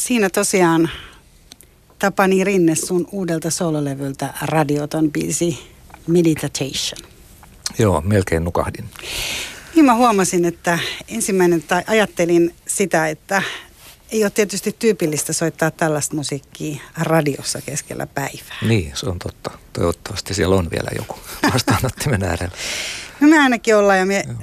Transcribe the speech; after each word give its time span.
Siinä 0.00 0.30
tosiaan 0.30 0.90
Tapani 1.98 2.44
Rinne 2.44 2.74
sun 2.74 3.08
uudelta 3.12 3.50
sololevyltä 3.50 4.34
radioton 4.42 5.12
biisi 5.12 5.58
Meditation. 6.06 7.10
Joo, 7.78 8.00
melkein 8.00 8.44
nukahdin. 8.44 8.84
Niin 9.74 9.84
mä 9.84 9.94
huomasin, 9.94 10.44
että 10.44 10.78
ensimmäinen, 11.08 11.62
tai 11.62 11.82
ajattelin 11.86 12.54
sitä, 12.66 13.08
että 13.08 13.42
ei 14.12 14.24
ole 14.24 14.30
tietysti 14.30 14.76
tyypillistä 14.78 15.32
soittaa 15.32 15.70
tällaista 15.70 16.16
musiikkia 16.16 16.80
radiossa 16.98 17.60
keskellä 17.60 18.06
päivää. 18.06 18.58
Niin, 18.62 18.92
se 18.94 19.06
on 19.06 19.18
totta. 19.18 19.50
Toivottavasti 19.72 20.34
siellä 20.34 20.56
on 20.56 20.70
vielä 20.70 20.90
joku 20.96 21.18
vastaanottimen 21.52 22.22
äärellä. 22.22 22.56
No 23.20 23.28
me 23.28 23.38
ainakin 23.38 23.76
ollaan 23.76 23.98
ja 23.98 24.06
me 24.06 24.24
Joo. 24.26 24.36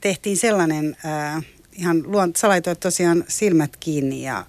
tehtiin 0.00 0.36
sellainen, 0.36 0.96
äh, 1.04 1.44
ihan 1.72 2.02
luon, 2.06 2.32
sä 2.36 2.48
laitoit 2.48 2.80
tosiaan 2.80 3.24
silmät 3.28 3.76
kiinni 3.76 4.22
ja, 4.22 4.44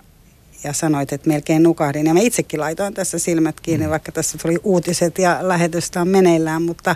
ja 0.63 0.73
sanoit, 0.73 1.13
että 1.13 1.27
melkein 1.27 1.63
nukahdin. 1.63 2.05
Ja 2.05 2.13
mä 2.13 2.19
itsekin 2.19 2.59
laitoin 2.59 2.93
tässä 2.93 3.19
silmät 3.19 3.59
kiinni, 3.59 3.85
mm. 3.85 3.91
vaikka 3.91 4.11
tässä 4.11 4.37
tuli 4.37 4.57
uutiset 4.63 5.17
ja 5.17 5.39
lähetystä 5.41 6.01
on 6.01 6.07
meneillään, 6.07 6.61
mutta 6.61 6.95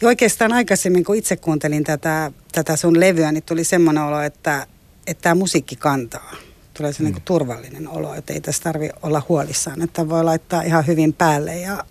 ja 0.00 0.08
oikeastaan 0.08 0.52
aikaisemmin, 0.52 1.04
kun 1.04 1.16
itse 1.16 1.36
kuuntelin 1.36 1.84
tätä, 1.84 2.32
tätä 2.52 2.76
sun 2.76 3.00
levyä, 3.00 3.32
niin 3.32 3.42
tuli 3.42 3.64
semmoinen 3.64 4.02
olo, 4.02 4.20
että, 4.20 4.66
että 5.06 5.22
tämä 5.22 5.34
musiikki 5.34 5.76
kantaa. 5.76 6.34
Tulee 6.74 6.92
se 6.92 7.02
mm. 7.02 7.04
niin 7.04 7.22
turvallinen 7.24 7.88
olo, 7.88 8.14
että 8.14 8.32
ei 8.32 8.40
tässä 8.40 8.62
tarvi 8.62 8.90
olla 9.02 9.22
huolissaan, 9.28 9.82
että 9.82 10.08
voi 10.08 10.24
laittaa 10.24 10.62
ihan 10.62 10.86
hyvin 10.86 11.12
päälle 11.12 11.58
ja 11.58 11.84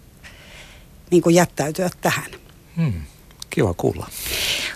niin 1.12 1.22
kuin 1.22 1.36
jättäytyä 1.36 1.90
tähän. 2.02 2.32
Mm. 2.76 2.94
Kiva 3.50 3.74
kuulla. 3.74 4.10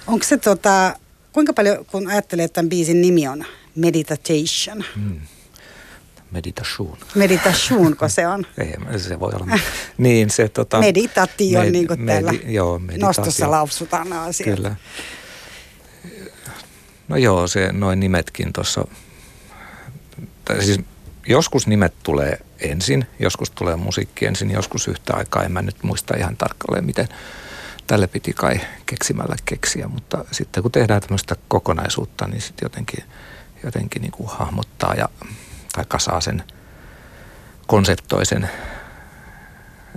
Onko 0.08 0.26
se 0.26 0.38
tota, 0.38 0.96
kuinka 1.34 1.54
paljon, 1.54 1.86
kun 1.86 2.08
ajattelee, 2.08 2.46
että 2.46 2.56
tämän 2.56 2.70
biisin 2.70 3.02
nimi 3.02 3.28
on 3.28 3.46
Meditation, 3.76 4.84
mm 4.96 5.22
meditation. 6.34 6.98
Meditation, 7.16 7.98
kun 7.98 8.10
se 8.10 8.28
on? 8.28 8.46
Ei, 8.92 9.00
se 9.00 9.20
voi 9.20 9.32
olla. 9.34 9.60
Niin, 9.98 10.30
se 10.30 10.50
tota... 10.50 10.80
Meditatio, 10.80 11.60
med, 11.60 11.72
niin 11.72 11.88
kuin 11.88 12.02
med, 12.02 12.14
täällä 12.14 12.40
joo, 12.46 12.82
nostossa 12.98 13.52
lausutaan 13.52 14.10
nämä 14.10 14.24
asiat. 14.24 14.56
Kyllä. 14.56 14.76
No 17.08 17.18
joo, 17.18 17.48
se 17.48 17.72
noin 17.72 18.00
nimetkin 18.00 18.54
tuossa, 18.54 18.88
siis 20.60 20.80
joskus 21.28 21.68
nimet 21.68 21.94
tulee 22.04 22.40
ensin, 22.60 23.06
joskus 23.20 23.52
tulee 23.52 23.76
musiikki 23.76 24.26
ensin, 24.26 24.52
joskus 24.52 24.88
yhtä 24.88 25.14
aikaa. 25.14 25.44
En 25.44 25.52
mä 25.52 25.62
nyt 25.62 25.84
muista 25.84 26.18
ihan 26.18 26.38
tarkalleen, 26.38 26.86
miten 26.86 27.08
tälle 27.88 28.08
piti 28.08 28.34
kai 28.34 28.62
keksimällä 28.86 29.36
keksiä, 29.46 29.88
mutta 29.88 30.26
sitten 30.32 30.64
kun 30.64 30.72
tehdään 30.72 31.02
tämmöistä 31.02 31.36
kokonaisuutta, 31.48 32.28
niin 32.28 32.42
sitten 32.42 32.66
jotenkin, 32.66 33.04
jotenkin 33.64 34.02
niin 34.02 34.12
kuin 34.12 34.30
hahmottaa 34.30 34.94
ja 34.94 35.10
tai 35.74 35.86
kasaa 35.88 36.22
sen, 36.22 36.44
konseptoi 37.68 38.26
sen 38.26 38.50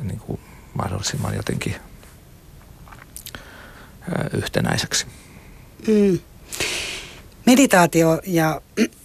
niin 0.02 0.18
kuin 0.18 0.40
mahdollisimman 0.74 1.36
jotenkin 1.36 1.76
yhtenäiseksi. 4.32 5.06
Mm. 5.88 6.18
Meditaatio 7.46 8.20
ja 8.26 8.60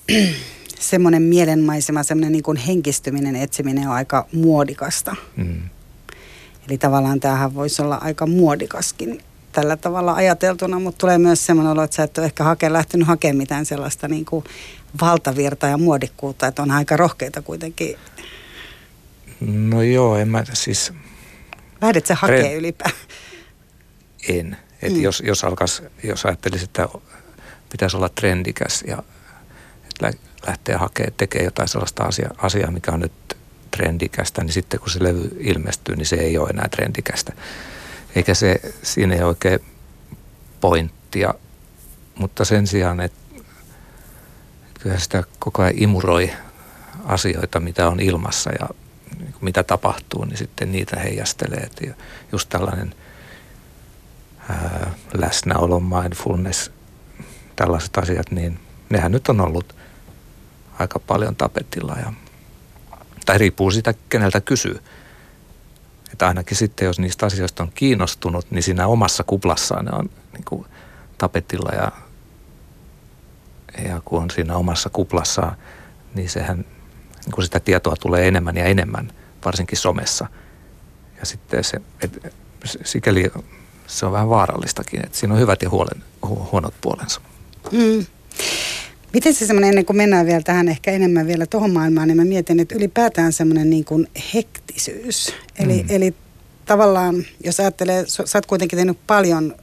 semmoinen 0.79 1.21
mielenmaisema, 1.21 2.03
semmoinen 2.03 2.31
niin 2.31 2.43
kuin 2.43 2.57
henkistyminen, 2.57 3.35
etsiminen 3.35 3.87
on 3.87 3.93
aika 3.93 4.27
muodikasta. 4.33 5.15
Mm. 5.35 5.61
Eli 6.67 6.77
tavallaan 6.77 7.19
tämähän 7.19 7.55
voisi 7.55 7.81
olla 7.81 7.95
aika 7.95 8.27
muodikaskin 8.27 9.23
tällä 9.51 9.77
tavalla 9.77 10.13
ajateltuna, 10.13 10.79
mutta 10.79 10.97
tulee 10.97 11.17
myös 11.17 11.45
semmoinen 11.45 11.71
olo, 11.71 11.83
että 11.83 11.95
sä 11.95 12.03
et 12.03 12.17
ole 12.17 12.25
ehkä 12.25 12.43
hake, 12.43 12.73
lähtenyt 12.73 13.07
hakemaan 13.07 13.37
mitään 13.37 13.65
sellaista 13.65 14.07
niin 14.07 14.25
kuin 14.25 14.45
valtavirta 15.01 15.67
ja 15.67 15.77
muodikkuutta, 15.77 16.47
että 16.47 16.61
on 16.61 16.71
aika 16.71 16.97
rohkeita 16.97 17.41
kuitenkin. 17.41 17.97
No 19.39 19.81
joo, 19.81 20.17
en 20.17 20.27
mä 20.27 20.43
siis... 20.53 20.93
Lähdet 21.81 22.05
sä 22.05 22.15
hakee 22.15 22.41
Re... 22.41 22.53
ylipäätään? 22.53 23.01
En. 24.29 24.57
Et 24.81 24.93
mm. 24.93 25.01
jos, 25.01 25.23
jos, 25.25 25.43
alkas, 25.43 25.83
jos 26.03 26.25
ajattelisi, 26.25 26.63
että 26.63 26.89
pitäisi 27.71 27.97
olla 27.97 28.09
trendikäs 28.09 28.83
ja 28.87 29.03
lähtee 30.47 30.75
hakemaan, 30.75 31.13
tekee 31.17 31.43
jotain 31.43 31.67
sellaista 31.67 32.03
asia, 32.03 32.29
asiaa, 32.37 32.71
mikä 32.71 32.91
on 32.91 32.99
nyt 32.99 33.37
trendikästä, 33.71 34.43
niin 34.43 34.53
sitten 34.53 34.79
kun 34.79 34.89
se 34.89 35.03
levy 35.03 35.37
ilmestyy, 35.39 35.95
niin 35.95 36.05
se 36.05 36.15
ei 36.15 36.37
ole 36.37 36.49
enää 36.49 36.67
trendikästä. 36.71 37.33
Eikä 38.15 38.33
se, 38.33 38.61
siinä 38.83 39.15
ei 39.15 39.21
oikein 39.23 39.59
pointtia, 40.61 41.33
mutta 42.15 42.45
sen 42.45 42.67
sijaan, 42.67 42.99
että 42.99 43.19
kyllä 44.79 44.99
sitä 44.99 45.23
koko 45.39 45.61
ajan 45.61 45.73
imuroi 45.77 46.31
asioita, 47.05 47.59
mitä 47.59 47.87
on 47.87 47.99
ilmassa 47.99 48.51
ja 48.51 48.69
mitä 49.41 49.63
tapahtuu, 49.63 50.25
niin 50.25 50.37
sitten 50.37 50.71
niitä 50.71 50.99
heijastelee. 50.99 51.59
Että 51.59 51.85
just 52.31 52.49
tällainen 52.49 52.95
ää, 54.49 54.91
läsnäolo, 55.13 55.79
mindfulness, 55.79 56.71
tällaiset 57.55 57.97
asiat, 57.97 58.31
niin 58.31 58.59
nehän 58.89 59.11
nyt 59.11 59.29
on 59.29 59.41
ollut 59.41 59.75
aika 60.79 60.99
paljon 60.99 61.35
tapetilla. 61.35 61.95
Ja, 62.05 62.13
tai 63.25 63.37
riippuu 63.37 63.71
siitä, 63.71 63.93
keneltä 64.09 64.41
kysyy. 64.41 64.79
Että 66.11 66.27
ainakin 66.27 66.57
sitten, 66.57 66.85
jos 66.85 66.99
niistä 66.99 67.25
asioista 67.25 67.63
on 67.63 67.71
kiinnostunut, 67.75 68.51
niin 68.51 68.63
siinä 68.63 68.87
omassa 68.87 69.23
kuplassaan 69.23 69.85
ne 69.85 69.91
on 69.91 70.09
niin 70.33 70.45
kuin 70.45 70.65
tapetilla 71.17 71.71
ja 71.75 71.91
ja 73.77 74.01
kun 74.05 74.21
on 74.21 74.29
siinä 74.29 74.55
omassa 74.55 74.89
kuplassaan, 74.89 75.57
niin 76.15 76.29
sehän, 76.29 76.57
niin 77.25 77.31
kun 77.33 77.43
sitä 77.43 77.59
tietoa 77.59 77.95
tulee 77.95 78.27
enemmän 78.27 78.57
ja 78.57 78.65
enemmän, 78.65 79.13
varsinkin 79.45 79.77
somessa. 79.77 80.27
Ja 81.19 81.25
sitten 81.25 81.63
se, 81.63 81.81
et, 82.01 82.33
sikäli 82.83 83.31
se 83.87 84.05
on 84.05 84.11
vähän 84.11 84.29
vaarallistakin, 84.29 85.05
että 85.05 85.17
siinä 85.17 85.33
on 85.33 85.39
hyvät 85.39 85.61
ja 85.61 85.69
huolen, 85.69 86.03
hu, 86.27 86.49
huonot 86.51 86.73
puolensa. 86.81 87.21
Mm. 87.71 88.05
Miten 89.13 89.33
se 89.33 89.45
semmoinen, 89.45 89.69
ennen 89.69 89.85
kuin 89.85 89.97
mennään 89.97 90.25
vielä 90.25 90.41
tähän 90.41 90.67
ehkä 90.67 90.91
enemmän 90.91 91.27
vielä 91.27 91.45
tuohon 91.45 91.71
maailmaan, 91.71 92.07
niin 92.07 92.17
mä 92.17 92.25
mietin, 92.25 92.59
että 92.59 92.75
ylipäätään 92.75 93.33
semmoinen 93.33 93.69
niin 93.69 93.85
kuin 93.85 94.07
hektisyys. 94.33 95.33
Eli, 95.59 95.83
mm. 95.83 95.89
eli 95.89 96.13
tavallaan, 96.65 97.25
jos 97.43 97.59
ajattelee, 97.59 98.03
sä 98.07 98.37
oot 98.37 98.45
kuitenkin 98.45 98.77
tehnyt 98.77 98.97
paljon 99.07 99.55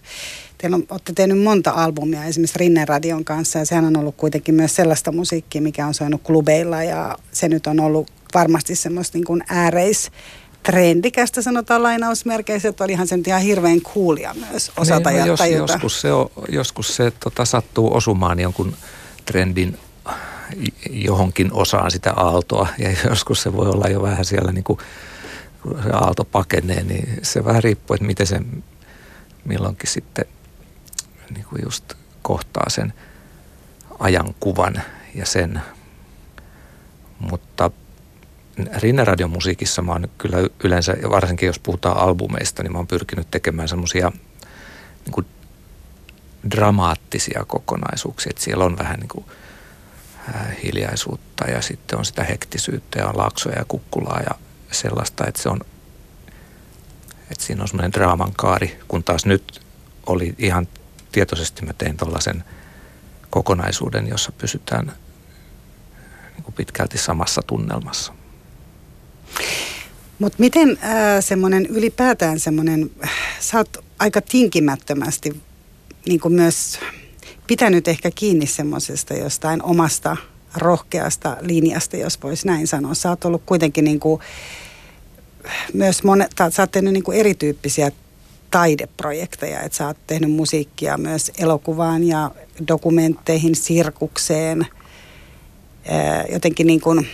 Teillä 0.59 0.75
on, 0.75 0.87
olette 0.91 1.13
tehnyt 1.13 1.43
monta 1.43 1.71
albumia 1.71 2.25
esimerkiksi 2.25 2.59
Rinnen 2.59 2.89
Radion 2.89 3.25
kanssa 3.25 3.59
ja 3.59 3.65
sehän 3.65 3.85
on 3.85 3.97
ollut 3.97 4.17
kuitenkin 4.17 4.55
myös 4.55 4.77
sellaista 4.77 5.13
musiikkia, 5.13 5.63
mikä 5.63 5.87
on 5.87 5.95
soinut 5.95 6.23
klubeilla 6.23 6.83
ja 6.83 7.17
se 7.33 7.49
nyt 7.49 7.67
on 7.67 7.81
ollut 7.81 8.11
varmasti 8.35 8.75
semmoista 8.75 9.19
niin 9.19 9.25
kuin 9.25 9.45
ääreis 9.49 10.11
trendikästä 10.63 11.43
sanotaan 11.43 11.83
lainausmerkeissä, 11.83 12.69
että 12.69 12.85
olihan 12.85 13.09
se 13.09 13.17
nyt 13.17 13.27
ihan 13.27 13.43
hirveän 13.43 13.81
coolia 13.81 14.35
myös 14.51 14.73
osata 14.77 15.11
niin, 15.11 15.21
no, 15.21 15.27
jos, 15.27 15.41
Joskus 15.71 16.01
se, 16.01 16.13
on, 16.13 16.31
joskus 16.49 16.97
se 16.97 17.11
tota, 17.11 17.45
sattuu 17.45 17.97
osumaan 17.97 18.41
jonkun 18.41 18.77
trendin 19.29 19.79
johonkin 20.91 21.53
osaan 21.53 21.91
sitä 21.91 22.13
aaltoa 22.13 22.69
ja 22.79 22.91
joskus 23.09 23.43
se 23.43 23.53
voi 23.53 23.67
olla 23.67 23.89
jo 23.89 24.03
vähän 24.03 24.25
siellä 24.25 24.53
niin 24.53 24.65
kuin, 24.65 24.79
kun 25.63 25.83
se 25.83 25.91
aalto 25.91 26.25
pakenee, 26.25 26.83
niin 26.83 27.19
se 27.23 27.45
vähän 27.45 27.63
riippuu, 27.63 27.95
että 27.95 28.07
miten 28.07 28.27
se 28.27 28.41
milloinkin 29.45 29.91
sitten 29.91 30.25
niin 31.35 31.45
kuin 31.45 31.63
just 31.65 31.95
kohtaa 32.23 32.65
sen 32.69 32.93
ajankuvan 33.99 34.83
ja 35.15 35.27
sen. 35.27 35.61
Mutta 37.19 37.71
Rinneradion 38.77 39.31
musiikissa 39.31 39.83
mä 39.83 39.93
oon 39.93 40.09
kyllä 40.19 40.39
yleensä, 40.65 40.97
varsinkin 41.11 41.47
jos 41.47 41.59
puhutaan 41.59 41.97
albumeista, 41.97 42.63
niin 42.63 42.73
mä 42.73 42.79
oon 42.79 42.87
pyrkinyt 42.87 43.31
tekemään 43.31 43.69
semmoisia 43.69 44.13
niin 45.07 45.27
dramaattisia 46.51 47.45
kokonaisuuksia. 47.47 48.31
Että 48.31 48.43
siellä 48.43 48.65
on 48.65 48.79
vähän 48.79 49.01
niin 49.01 49.09
kuin, 49.09 49.25
hiljaisuutta 50.63 51.51
ja 51.51 51.63
sitten 51.63 51.99
on 51.99 52.05
sitä 52.05 52.25
hektisyyttä 52.25 52.99
ja 52.99 53.07
on 53.07 53.19
laaksoja 53.19 53.59
ja 53.59 53.65
kukkulaa 53.69 54.21
ja 54.21 54.35
sellaista, 54.71 55.27
että 55.27 55.43
se 55.43 55.49
on, 55.49 55.61
että 57.31 57.45
siinä 57.45 57.63
on 57.63 57.69
semmoinen 57.69 57.93
draaman 57.93 58.33
kaari, 58.37 58.79
kun 58.89 59.05
taas 59.05 59.27
nyt 59.27 59.63
oli 60.07 60.35
ihan 60.39 60.69
tietoisesti 61.13 61.67
mä 61.67 61.73
tein 61.73 61.97
tuollaisen 61.97 62.45
kokonaisuuden, 63.31 64.09
jossa 64.09 64.33
pysytään 64.33 64.93
niin 66.37 66.55
pitkälti 66.57 66.99
samassa 66.99 67.43
tunnelmassa. 67.47 68.13
Mutta 70.19 70.37
miten 70.39 70.71
äh, 70.71 70.89
semmoinen 71.21 71.67
ylipäätään 71.67 72.41
semmoinen, 72.41 72.91
sä 73.41 73.59
oot 73.59 73.85
aika 73.99 74.21
tinkimättömästi 74.21 75.41
niin 76.09 76.21
kuin 76.21 76.35
myös 76.35 76.79
pitänyt 77.47 77.89
ehkä 77.89 78.11
kiinni 78.11 78.47
semmoisesta 78.47 79.15
jostain 79.15 79.63
omasta 79.63 80.17
rohkeasta 80.57 81.37
linjasta, 81.41 81.97
jos 81.97 82.23
voisi 82.23 82.47
näin 82.47 82.67
sanoa. 82.67 82.95
Sä 82.95 83.09
oot 83.09 83.25
ollut 83.25 83.43
kuitenkin 83.47 83.85
niin 83.85 84.01
kuin 84.01 84.21
myös 85.73 86.03
monet, 86.03 86.31
sä 86.51 86.63
oot 86.63 86.71
tehnyt 86.71 86.93
niin 86.93 87.03
kuin 87.05 87.19
erityyppisiä 87.19 87.93
taideprojekteja, 88.51 89.61
että 89.61 89.79
sä 89.79 89.87
oot 89.87 89.97
tehnyt 90.07 90.31
musiikkia 90.31 90.99
myös 90.99 91.33
elokuvaan 91.39 92.05
ja 92.05 92.31
dokumentteihin, 92.69 93.55
sirkukseen. 93.55 94.67
jotenkin 96.33 96.67
niin 96.67 96.81
kuin, 96.81 97.07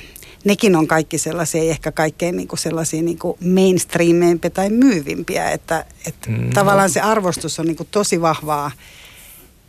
nekin 0.45 0.77
on 0.77 0.87
kaikki 0.87 1.19
sellaisia, 1.19 1.63
ei 1.63 1.71
ehkä 1.71 1.93
kaikkein 1.93 2.37
niin 2.37 2.49
kuin 2.49 2.59
sellaisia 2.59 3.03
niin 3.03 3.19
kuin 3.19 3.39
mainstreameimpia 3.45 4.51
tai 4.51 4.71
myyvimpiä, 4.71 5.51
että, 5.51 5.85
että 6.07 6.31
mm, 6.31 6.51
tavallaan 6.51 6.91
se 6.91 7.01
arvostus 7.01 7.59
on 7.59 7.67
niin 7.67 7.77
kuin 7.77 7.89
tosi 7.91 8.21
vahvaa 8.21 8.71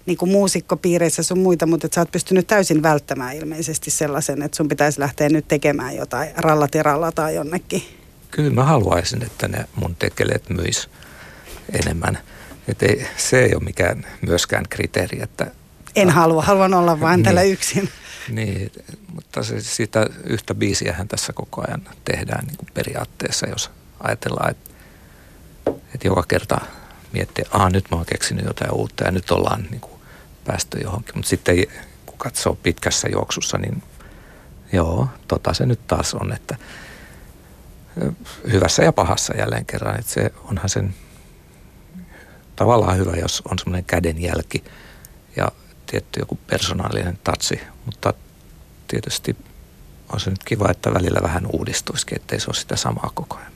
niin 0.05 0.17
kuin 0.17 0.31
muusikkopiireissä 0.31 1.23
sun 1.23 1.39
muita, 1.39 1.65
mutta 1.65 1.87
että 1.87 1.95
sä 1.95 2.01
oot 2.01 2.11
pystynyt 2.11 2.47
täysin 2.47 2.83
välttämään 2.83 3.35
ilmeisesti 3.35 3.91
sellaisen, 3.91 4.41
että 4.41 4.57
sun 4.57 4.67
pitäisi 4.67 4.99
lähteä 4.99 5.29
nyt 5.29 5.47
tekemään 5.47 5.95
jotain 5.95 6.29
rallat 6.37 6.75
ja 6.75 6.83
rallataan 6.83 7.35
jonnekin. 7.35 7.83
Kyllä 8.31 8.51
mä 8.51 8.63
haluaisin, 8.63 9.23
että 9.23 9.47
ne 9.47 9.65
mun 9.75 9.95
tekeleet 9.95 10.49
myis 10.49 10.89
enemmän. 11.83 12.17
Et 12.67 12.83
ei, 12.83 13.07
se 13.17 13.43
ei 13.43 13.55
ole 13.55 13.63
mikään 13.63 14.05
myöskään 14.21 14.65
kriteeri, 14.69 15.21
että... 15.21 15.51
En 15.95 16.09
halua, 16.09 16.41
haluan 16.41 16.73
olla 16.73 16.99
vain 16.99 17.17
niin, 17.17 17.25
tällä 17.25 17.41
yksin. 17.41 17.89
Niin, 18.29 18.71
mutta 19.13 19.43
se, 19.43 19.61
sitä 19.61 20.07
yhtä 20.23 20.55
biisiähän 20.55 21.07
tässä 21.07 21.33
koko 21.33 21.63
ajan 21.67 21.89
tehdään 22.05 22.45
niin 22.45 22.57
kuin 22.57 22.69
periaatteessa, 22.73 23.47
jos 23.49 23.71
ajatellaan, 23.99 24.51
että, 24.51 24.69
että 25.65 26.07
joka 26.07 26.23
kerta 26.27 26.57
miettii, 27.13 27.41
että 27.45 27.69
nyt 27.69 27.85
mä 27.91 27.97
oon 27.97 28.05
keksinyt 28.05 28.45
jotain 28.45 28.71
uutta 28.71 29.03
ja 29.03 29.11
nyt 29.11 29.31
ollaan 29.31 29.67
niin 29.71 29.81
kuin 29.81 30.01
päästy 30.45 30.77
johonkin. 30.77 31.15
Mutta 31.15 31.29
sitten 31.29 31.55
kun 32.05 32.17
katsoo 32.17 32.55
pitkässä 32.63 33.07
juoksussa, 33.11 33.57
niin 33.57 33.83
joo, 34.73 35.07
tota 35.27 35.53
se 35.53 35.65
nyt 35.65 35.87
taas 35.87 36.13
on, 36.13 36.33
että 36.33 36.57
hyvässä 38.51 38.83
ja 38.83 38.93
pahassa 38.93 39.37
jälleen 39.37 39.65
kerran. 39.65 39.99
Että 39.99 40.11
se 40.11 40.31
onhan 40.43 40.69
sen 40.69 40.95
tavallaan 42.55 42.97
hyvä, 42.97 43.11
jos 43.11 43.41
on 43.51 43.59
semmoinen 43.59 43.85
kädenjälki 43.85 44.63
tietty 45.85 46.19
joku 46.19 46.39
persoonallinen 46.47 47.19
tatsi, 47.23 47.59
mutta 47.85 48.13
tietysti 48.87 49.35
on 50.13 50.19
se 50.19 50.29
nyt 50.29 50.43
kiva, 50.43 50.71
että 50.71 50.93
välillä 50.93 51.19
vähän 51.23 51.47
uudistuisikin, 51.53 52.15
ettei 52.15 52.39
se 52.39 52.45
ole 52.47 52.55
sitä 52.55 52.75
samaa 52.75 53.11
koko 53.13 53.35
ajan. 53.35 53.51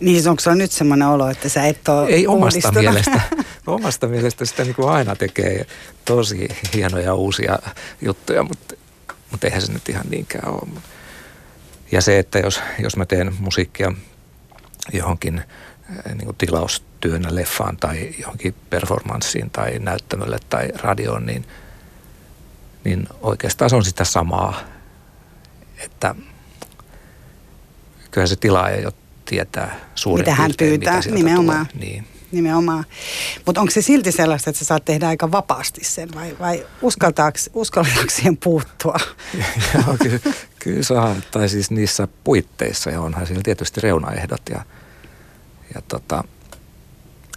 Niin 0.00 0.14
siis 0.14 0.26
onko 0.26 0.40
se 0.40 0.54
nyt 0.54 0.72
semmoinen 0.72 1.08
olo, 1.08 1.28
että 1.28 1.48
sä 1.48 1.66
et 1.66 1.88
ole 1.88 2.08
Ei 2.08 2.26
omasta 2.26 2.72
mielestä. 2.72 3.20
Omasta 3.66 4.08
mielestä 4.08 4.44
sitä 4.44 4.64
niin 4.64 4.74
kuin 4.74 4.88
aina 4.88 5.16
tekee 5.16 5.66
tosi 6.04 6.48
hienoja 6.74 7.14
uusia 7.14 7.58
juttuja, 8.00 8.42
mutta, 8.42 8.74
mutta 9.30 9.46
eihän 9.46 9.62
se 9.62 9.72
nyt 9.72 9.88
ihan 9.88 10.04
niinkään 10.10 10.48
ole. 10.48 10.80
Ja 11.92 12.00
se, 12.00 12.18
että 12.18 12.38
jos, 12.38 12.60
jos 12.78 12.96
mä 12.96 13.06
teen 13.06 13.34
musiikkia 13.38 13.92
johonkin 14.92 15.42
niin 16.14 16.24
kuin 16.24 16.36
tilaustyönä 16.36 17.34
leffaan 17.34 17.76
tai 17.76 18.14
johonkin 18.18 18.54
performanssiin 18.70 19.50
tai 19.50 19.78
näyttämölle 19.78 20.38
tai 20.50 20.68
radioon, 20.74 21.26
niin, 21.26 21.44
niin 22.84 23.08
oikeastaan 23.20 23.70
se 23.70 23.76
on 23.76 23.84
sitä 23.84 24.04
samaa, 24.04 24.60
että 25.78 26.14
kyllä 28.10 28.26
se 28.26 28.36
tilaaja 28.36 28.80
jo 28.80 28.90
tietää 29.24 29.80
suurin 29.94 30.24
mitä 30.24 30.34
hän 30.34 30.52
pyytää, 30.58 30.96
mitä 30.96 31.10
nimenomaan. 31.10 31.66
Tulee. 31.66 31.86
Niin. 31.86 32.06
Nimenomaan. 32.32 32.84
Mutta 33.46 33.60
onko 33.60 33.70
se 33.70 33.82
silti 33.82 34.12
sellaista, 34.12 34.50
että 34.50 34.58
sä 34.58 34.64
saat 34.64 34.84
tehdä 34.84 35.08
aika 35.08 35.32
vapaasti 35.32 35.84
sen 35.84 36.08
vai, 36.14 36.36
vai 36.40 36.66
uskaltaako, 36.82 37.38
uskalletaanko 37.54 38.10
siihen 38.10 38.36
puuttua? 38.36 38.96
Joo, 39.74 39.96
kyllä, 40.02 40.18
kyllä 40.58 40.82
saa, 40.82 41.16
tai 41.30 41.48
siis 41.48 41.70
niissä 41.70 42.08
puitteissa 42.24 42.90
ja 42.90 43.00
onhan 43.00 43.26
siellä 43.26 43.42
tietysti 43.44 43.80
reunaehdot 43.80 44.42
ja, 44.50 44.64
ja 45.74 45.82
tota, 45.88 46.24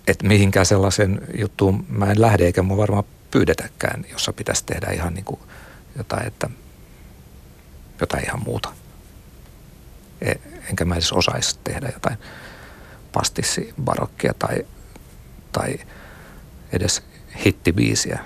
että 0.07 0.27
mihinkään 0.27 0.65
sellaisen 0.65 1.21
juttuun 1.39 1.85
mä 1.89 2.11
en 2.11 2.21
lähde 2.21 2.45
eikä 2.45 2.61
mua 2.61 2.77
varmaan 2.77 3.03
pyydetäkään, 3.31 4.05
jossa 4.11 4.33
pitäisi 4.33 4.65
tehdä 4.65 4.91
ihan 4.91 5.13
niin 5.13 5.25
kuin 5.25 5.39
jotain, 5.97 6.27
että 6.27 6.49
jotain 7.99 8.25
ihan 8.25 8.43
muuta. 8.43 8.69
E, 10.21 10.33
enkä 10.69 10.85
mä 10.85 10.95
edes 10.95 11.13
osaisi 11.13 11.59
tehdä 11.63 11.89
jotain 11.93 12.17
pastissibarokkia 13.13 14.33
tai, 14.39 14.65
tai 15.51 15.79
edes 16.71 17.03
hittibiisiä. 17.45 18.19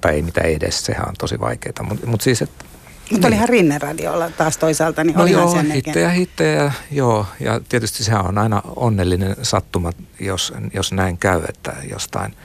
Tai 0.00 0.14
ei 0.14 0.22
mitään 0.22 0.50
edes, 0.50 0.86
sehän 0.86 1.08
on 1.08 1.14
tosi 1.18 1.40
vaikeaa. 1.40 1.82
Mutta 1.82 2.06
mut 2.06 2.20
siis, 2.20 2.42
että 2.42 2.64
mutta 3.10 3.16
niin. 3.16 3.26
olihan 3.26 3.48
Rinneradiolla 3.48 4.30
taas 4.30 4.58
toisaalta, 4.58 5.04
niin 5.04 5.16
no 5.16 5.26
joo, 5.26 5.52
sen 5.52 5.70
hittejä, 5.70 6.10
hittejä, 6.10 6.72
joo. 6.90 7.26
Ja 7.40 7.60
tietysti 7.68 8.04
sehän 8.04 8.26
on 8.26 8.38
aina 8.38 8.62
onnellinen 8.76 9.36
sattuma, 9.42 9.92
jos, 10.20 10.52
jos 10.74 10.92
näin 10.92 11.18
käy, 11.18 11.42
että 11.48 11.72
jostain 11.90 12.36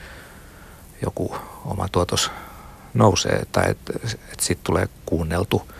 joku 1.02 1.36
oma 1.64 1.88
tuotos 1.88 2.30
nousee 2.94 3.42
tai 3.52 3.70
että 3.70 3.92
et 4.32 4.40
siitä 4.40 4.60
tulee 4.64 4.88
kuunneltu 5.06 5.70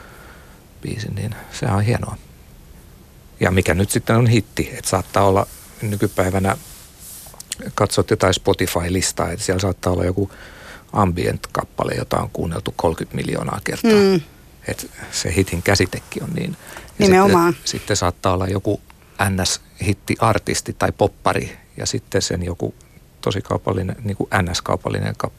biisi, 0.83 1.09
niin 1.15 1.35
sehän 1.53 1.77
on 1.77 1.83
hienoa. 1.83 2.17
Ja 3.41 3.51
mikä 3.51 3.75
nyt 3.75 3.91
sitten 3.91 4.17
on 4.17 4.27
hitti, 4.27 4.71
että 4.73 4.91
saattaa 4.91 5.25
olla 5.25 5.47
nykypäivänä, 5.83 6.57
katsot 7.75 8.11
jotain 8.11 8.35
Spotify-listaa, 8.35 9.31
että 9.31 9.45
siellä 9.45 9.61
saattaa 9.61 9.93
olla 9.93 10.05
joku 10.05 10.31
ambient-kappale, 10.93 11.93
jota 11.95 12.21
on 12.21 12.31
kuunneltu 12.33 12.75
30 12.77 13.17
miljoonaa 13.17 13.61
kertaa. 13.65 13.91
Mm. 13.91 14.21
Että 14.69 14.87
se 15.13 15.35
hitin 15.37 15.63
käsitekin 15.63 16.23
on 16.23 16.31
niin. 16.31 16.57
Ja 16.99 17.07
Nimenomaan. 17.07 17.53
Sitten, 17.53 17.71
sitten 17.71 17.97
saattaa 17.97 18.33
olla 18.33 18.47
joku 18.47 18.81
NS-hitti-artisti 19.31 20.73
tai 20.79 20.93
poppari 20.93 21.59
ja 21.77 21.87
sitten 21.87 22.23
sen 22.23 22.43
joku 22.43 22.75
tosi 23.21 23.43
kaupallinen, 23.43 23.97
niin 24.05 24.17
kuin 24.17 24.31
NS-kaupallinen 24.31 25.15
kap- 25.17 25.33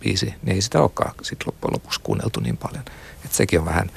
biisi, 0.00 0.34
niin 0.42 0.54
ei 0.54 0.62
sitä 0.62 0.80
olekaan 0.80 1.14
sitten 1.22 1.46
loppujen 1.46 1.72
lopuksi 1.72 2.00
kuunneltu 2.02 2.40
niin 2.40 2.56
paljon. 2.56 2.84
Että 3.24 3.36
sekin 3.36 3.58
on 3.60 3.64
vähän 3.64 3.90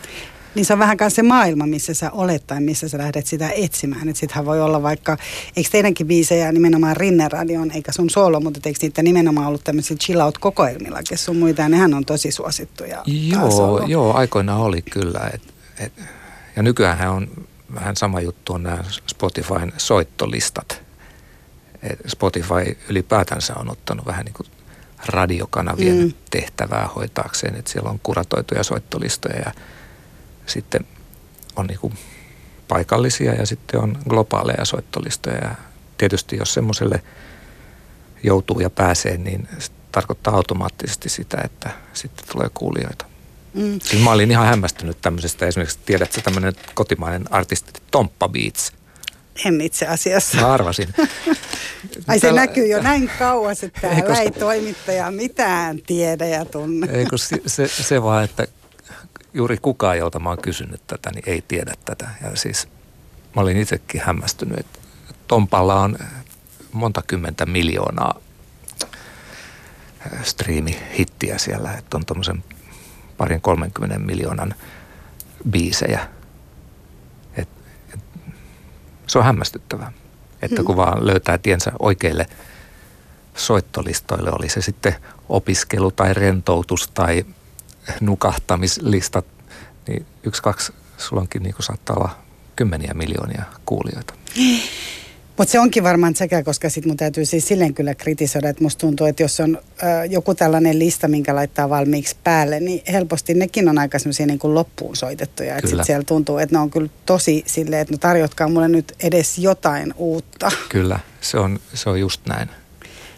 niin 0.56 0.66
se 0.66 0.74
on 0.74 0.80
vähän 0.80 0.98
se 1.08 1.24
maailma, 1.24 1.66
missä 1.66 1.94
sä 1.94 2.12
olet 2.12 2.48
tai 2.48 2.62
missä 2.62 2.90
sä 2.90 2.98
lähdet 2.98 3.28
sitä 3.28 3.50
etsimään. 3.50 4.10
Että 4.10 4.20
sittenhän 4.20 4.46
voi 4.46 4.62
olla 4.62 4.84
vaikka, 4.84 5.18
eikö 5.56 5.70
teidänkin 5.72 6.08
biisejä 6.08 6.52
nimenomaan 6.52 6.98
Rinneradion, 6.98 7.72
eikä 7.72 7.92
sun 7.92 8.10
solo, 8.10 8.40
mutta 8.40 8.60
eikö 8.66 8.80
niitä 8.82 9.04
nimenomaan 9.04 9.48
ollut 9.48 9.64
tämmöisiä 9.64 9.98
chill 9.98 10.22
out 10.22 10.38
kokoelmillakin 10.38 11.18
sun 11.18 11.38
muita, 11.38 11.62
ja 11.62 11.70
nehän 11.70 11.94
on 11.94 12.06
tosi 12.06 12.32
suosittuja. 12.32 13.04
Joo, 13.06 13.86
joo 13.88 14.14
aikoinaan 14.14 14.62
oli 14.62 14.82
kyllä. 14.82 15.30
Et, 15.34 15.42
et, 15.80 15.94
ja 16.56 16.64
nykyään 16.64 17.10
on 17.10 17.28
vähän 17.76 17.96
sama 17.96 18.22
juttu 18.22 18.54
on 18.54 18.64
nämä 18.64 18.84
Spotifyn 19.08 19.74
soittolistat. 19.78 20.82
Et 21.84 22.00
Spotify 22.08 22.78
ylipäätänsä 22.90 23.54
on 23.56 23.72
ottanut 23.72 24.06
vähän 24.06 24.26
niin 24.26 24.34
kuin 24.34 24.48
radiokanavien 25.06 25.98
mm. 25.98 26.14
tehtävää 26.32 26.90
hoitaakseen, 26.96 27.56
että 27.56 27.72
siellä 27.72 27.90
on 27.90 28.00
kuratoituja 28.04 28.64
soittolistoja 28.64 29.40
ja 29.40 29.52
sitten 30.46 30.86
on 31.56 31.68
niin 31.68 31.80
kuin 31.80 31.94
paikallisia 32.68 33.34
ja 33.34 33.46
sitten 33.46 33.80
on 33.80 33.98
globaaleja 34.10 34.66
soittolistoja. 34.66 35.38
Ja 35.38 35.56
tietysti 35.98 36.38
jos 36.38 36.54
semmoiselle 36.54 37.04
joutuu 38.24 38.60
ja 38.60 38.70
pääsee, 38.70 39.18
niin 39.18 39.48
se 39.60 39.72
tarkoittaa 39.92 40.36
automaattisesti 40.36 41.10
sitä, 41.10 41.38
että 41.44 41.70
sitten 41.94 42.26
tulee 42.32 42.50
kuulijoita. 42.54 43.06
Mm. 43.54 43.80
Siis 43.84 44.04
mä 44.04 44.12
olin 44.12 44.32
ihan 44.32 44.48
hämmästynyt 44.48 45.02
tämmöisestä, 45.02 45.46
esimerkiksi 45.46 45.80
tiedätkö 45.86 46.22
tämmöinen 46.22 46.54
kotimainen 46.74 47.34
artisti 47.34 47.72
Tomppa 47.92 48.30
Beats. 48.30 48.72
En 49.46 49.62
itse 49.62 49.88
asiassa. 49.88 50.42
Mä 50.42 50.54
arvasin. 50.54 50.90
Ai 52.08 52.20
se 52.20 52.28
Tällä... 52.28 52.42
näkyy 52.42 52.68
jo 52.68 52.82
näin 52.82 53.12
kauas, 53.20 53.64
että 53.64 53.82
täällä 53.90 54.22
ei 54.22 54.32
toimittaja 54.32 55.12
mitään 55.12 55.80
tiedä 55.88 56.26
ja 56.26 56.46
tunne. 56.46 56.88
Ei 56.92 57.06
kun 57.06 57.20
se, 57.20 57.42
se, 57.48 57.68
se 57.68 58.04
vaan, 58.04 58.24
että 58.24 58.48
juuri 59.34 59.58
kukaan, 59.58 59.98
jolta 59.98 60.20
mä 60.20 60.30
oon 60.30 60.42
kysynyt 60.42 60.82
tätä, 60.88 61.10
niin 61.12 61.24
ei 61.28 61.44
tiedä 61.48 61.74
tätä. 61.86 62.10
Ja 62.24 62.36
siis 62.36 62.68
mä 63.36 63.42
olin 63.42 63.58
itsekin 63.58 64.02
hämmästynyt, 64.02 64.60
että 64.60 64.80
Tompalla 65.28 65.82
on 65.82 65.98
monta 66.72 67.02
kymmentä 67.08 67.46
miljoonaa 67.46 68.20
äh, 68.82 70.24
striimihittiä 70.24 71.38
siellä, 71.38 71.74
että 71.74 71.98
on 71.98 72.06
tuommoisen 72.06 72.44
parin 73.18 73.42
30 73.42 74.00
miljoonan 74.00 74.56
biisejä. 75.50 76.08
Et, 77.38 77.50
et, 77.94 78.00
se 79.08 79.18
on 79.18 79.26
hämmästyttävää, 79.26 79.92
että 80.42 80.56
hmm. 80.56 80.66
kun 80.66 80.78
vaan 80.78 81.06
löytää 81.06 81.38
tiensä 81.38 81.72
oikeille 81.80 82.26
soittolistoille, 83.36 84.32
oli 84.32 84.50
se 84.50 84.62
sitten 84.62 84.96
opiskelu 85.30 85.92
tai 85.92 86.14
rentoutus 86.14 86.88
tai 86.88 87.26
nukahtamislistat, 88.02 89.26
niin 89.88 90.06
yksi, 90.24 90.42
kaksi, 90.42 90.74
sulla 90.98 91.22
onkin 91.22 91.44
niin 91.44 91.56
kuin 91.56 91.64
saattaa 91.64 91.96
olla 91.96 92.18
kymmeniä 92.56 92.94
miljoonia 92.94 93.44
kuulijoita. 93.66 94.14
Mutta 95.38 95.52
se 95.52 95.60
onkin 95.60 95.84
varmaan 95.84 96.16
sekä, 96.16 96.44
koska 96.44 96.70
sitten 96.70 96.90
mun 96.90 96.98
täytyy 96.98 97.26
siis 97.26 97.48
silleen 97.48 97.74
kyllä 97.74 97.96
kritisoida, 97.96 98.50
että 98.50 98.64
musta 98.64 98.80
tuntuu, 98.80 99.08
että 99.08 99.24
jos 99.24 99.40
on 99.40 99.58
ö, 99.84 100.06
joku 100.10 100.36
tällainen 100.36 100.80
lista, 100.80 101.08
minkä 101.08 101.36
laittaa 101.36 101.70
valmiiksi 101.70 102.16
päälle, 102.24 102.60
niin 102.60 102.82
helposti 102.92 103.34
nekin 103.34 103.70
on 103.70 103.78
aika 103.78 104.00
semmoisia 104.00 104.26
niin 104.26 104.40
kuin 104.40 104.54
loppuun 104.54 104.96
soitettuja. 104.96 105.58
Että 105.58 105.68
sitten 105.68 105.86
siellä 105.86 106.04
tuntuu, 106.04 106.38
että 106.38 106.56
ne 106.56 106.60
on 106.60 106.70
kyllä 106.70 106.90
tosi 107.06 107.44
silleen, 107.48 107.82
että 107.82 107.94
no 107.94 107.98
tarjotkaa 107.98 108.48
mulle 108.48 108.68
nyt 108.68 108.94
edes 109.00 109.38
jotain 109.38 109.94
uutta. 109.98 110.52
Kyllä, 110.70 111.00
se 111.22 111.38
on, 111.38 111.60
se 111.74 111.90
on 111.90 112.00
just 112.00 112.22
näin. 112.28 112.50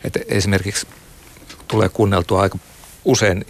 Että 0.03 0.19
esimerkiksi 0.27 0.87
tulee 1.67 1.89
kuunneltua 1.89 2.41
aika 2.41 2.57
usein 3.05 3.45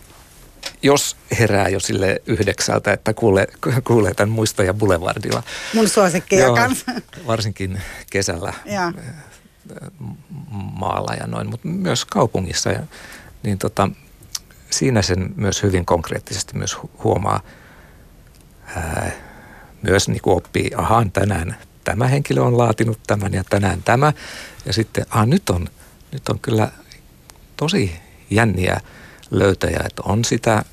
jos 0.81 1.17
herää 1.39 1.69
jo 1.69 1.79
sille 1.79 2.21
yhdeksältä, 2.25 2.93
että 2.93 3.13
kuulee, 3.13 3.47
kuulee 3.83 4.13
tämän 4.13 4.29
muistoja 4.29 4.73
Boulevardilla. 4.73 5.43
Mun 5.73 5.89
suosikkeja 5.89 6.53
kanssa. 6.53 6.91
Varsinkin 7.27 7.81
kesällä 8.09 8.53
ja. 8.65 8.93
maalla 10.51 11.13
ja 11.13 11.27
noin, 11.27 11.49
mutta 11.49 11.67
myös 11.67 12.05
kaupungissa. 12.05 12.69
Ja, 12.69 12.83
niin 13.43 13.57
tota, 13.57 13.89
siinä 14.69 15.01
sen 15.01 15.33
myös 15.35 15.63
hyvin 15.63 15.85
konkreettisesti 15.85 16.57
myös 16.57 16.77
huomaa, 17.03 17.41
ää, 18.75 19.11
myös 19.81 20.07
niin 20.07 20.21
kuin 20.21 20.37
oppii, 20.37 20.71
ahaa 20.75 21.05
tänään 21.13 21.57
tämä 21.85 22.07
henkilö 22.07 22.41
on 22.41 22.57
laatinut 22.57 22.99
tämän 23.07 23.33
ja 23.33 23.43
tänään 23.43 23.83
tämä. 23.83 24.13
Ja 24.65 24.73
sitten, 24.73 25.05
aha, 25.09 25.25
nyt 25.25 25.49
on, 25.49 25.67
nyt 26.11 26.29
on 26.29 26.39
kyllä 26.39 26.71
tosi 27.57 27.95
jänniä 28.29 28.81
löytäjä, 29.39 29.79
että 29.85 30.01
on 30.05 30.25
sitä 30.25 30.63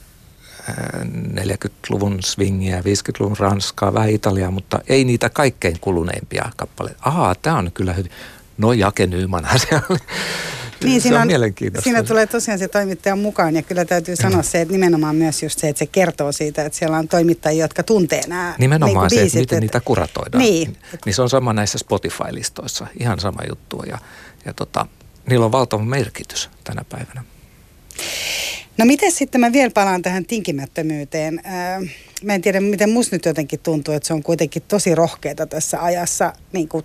40-luvun 1.35 2.19
swingiä, 2.23 2.81
50-luvun 2.81 3.37
Ranskaa, 3.39 3.95
vähän 3.95 4.11
Italiaa, 4.11 4.51
mutta 4.51 4.81
ei 4.89 5.05
niitä 5.05 5.31
kaikkein 5.31 5.81
kuluneimpia 5.81 6.51
kappaleita. 6.57 7.01
Ahaa, 7.03 7.35
tämä 7.35 7.59
on 7.59 7.71
kyllä 7.75 7.93
hyvin. 7.93 8.13
No 8.59 8.73
Jake 8.73 9.07
Nyman 9.07 9.47
se 9.57 9.81
oli. 9.91 9.99
Niin, 10.85 11.01
se 11.01 11.03
siinä, 11.03 11.21
on, 11.21 11.27
mielenkiintoista. 11.27 11.85
siinä 11.85 12.03
tulee 12.03 12.27
tosiaan 12.27 12.59
se 12.59 12.69
toimittaja 12.69 13.17
mukaan 13.17 13.57
ja 13.57 13.63
kyllä 13.63 13.85
täytyy 13.85 14.17
sanoa 14.17 14.43
se, 14.43 14.61
että 14.61 14.73
nimenomaan 14.73 15.17
myös 15.17 15.43
just 15.43 15.59
se, 15.59 15.69
että 15.69 15.79
se 15.79 15.87
kertoo 15.87 16.33
siitä, 16.33 16.65
että 16.65 16.79
siellä 16.79 16.99
on 16.99 17.09
toimittajia, 17.09 17.65
jotka 17.65 17.83
tuntee 17.83 18.23
nämä 18.27 18.55
Nimenomaan 18.59 19.09
niin 19.09 19.11
se, 19.11 19.23
biisit, 19.23 19.41
että 19.43 19.57
miten 19.57 19.57
että, 19.57 19.77
niitä 19.79 19.81
kuratoidaan. 19.81 20.43
Niin. 20.43 20.77
niin 21.05 21.15
se 21.15 21.23
on 21.23 21.31
sama 21.31 21.53
näissä 21.53 21.79
Spotify-listoissa, 21.79 22.87
ihan 23.01 23.21
sama 23.21 23.41
juttu 23.49 23.83
ja, 23.87 23.99
ja 24.45 24.55
tota, 24.55 24.87
niillä 25.29 25.47
on 25.47 25.53
valtava 25.53 25.83
merkitys 25.83 26.51
tänä 26.65 26.85
päivänä. 26.89 27.25
No 28.79 28.85
miten 28.85 29.13
sitten 29.13 29.41
mä 29.41 29.53
vielä 29.53 29.71
palaan 29.71 30.03
tähän 30.03 30.25
tinkimättömyyteen. 30.25 31.41
Mä 32.23 32.35
en 32.35 32.43
tiedä, 32.43 32.61
miten 32.61 32.91
musta 32.91 33.17
nyt 33.17 33.25
jotenkin 33.25 33.61
tuntuu, 33.61 33.95
että 33.95 34.07
se 34.07 34.15
on 34.15 34.23
kuitenkin 34.23 34.63
tosi 34.69 34.95
rohkeata 34.95 35.47
tässä 35.47 35.83
ajassa 35.83 36.33
niin 36.53 36.69
kuin 36.69 36.85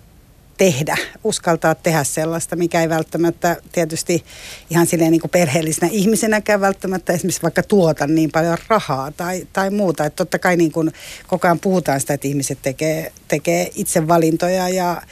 tehdä, 0.58 0.96
uskaltaa 1.24 1.74
tehdä 1.74 2.04
sellaista, 2.04 2.56
mikä 2.56 2.80
ei 2.80 2.88
välttämättä 2.88 3.56
tietysti 3.72 4.24
ihan 4.70 4.86
silleen 4.86 5.10
niin 5.10 5.20
kuin 5.20 5.30
perheellisenä 5.30 5.88
ihmisenäkään 5.92 6.60
välttämättä 6.60 7.12
esimerkiksi 7.12 7.42
vaikka 7.42 7.62
tuota 7.62 8.06
niin 8.06 8.30
paljon 8.32 8.58
rahaa 8.68 9.12
tai, 9.12 9.46
tai 9.52 9.70
muuta. 9.70 10.04
Että 10.04 10.16
totta 10.16 10.38
kai 10.38 10.56
niin 10.56 10.72
kuin 10.72 10.92
koko 11.26 11.46
ajan 11.46 11.60
puhutaan 11.60 12.00
sitä, 12.00 12.14
että 12.14 12.28
ihmiset 12.28 12.58
tekee, 12.62 13.12
tekee 13.28 13.70
itse 13.74 14.08
valintoja 14.08 14.68
ja, 14.68 15.02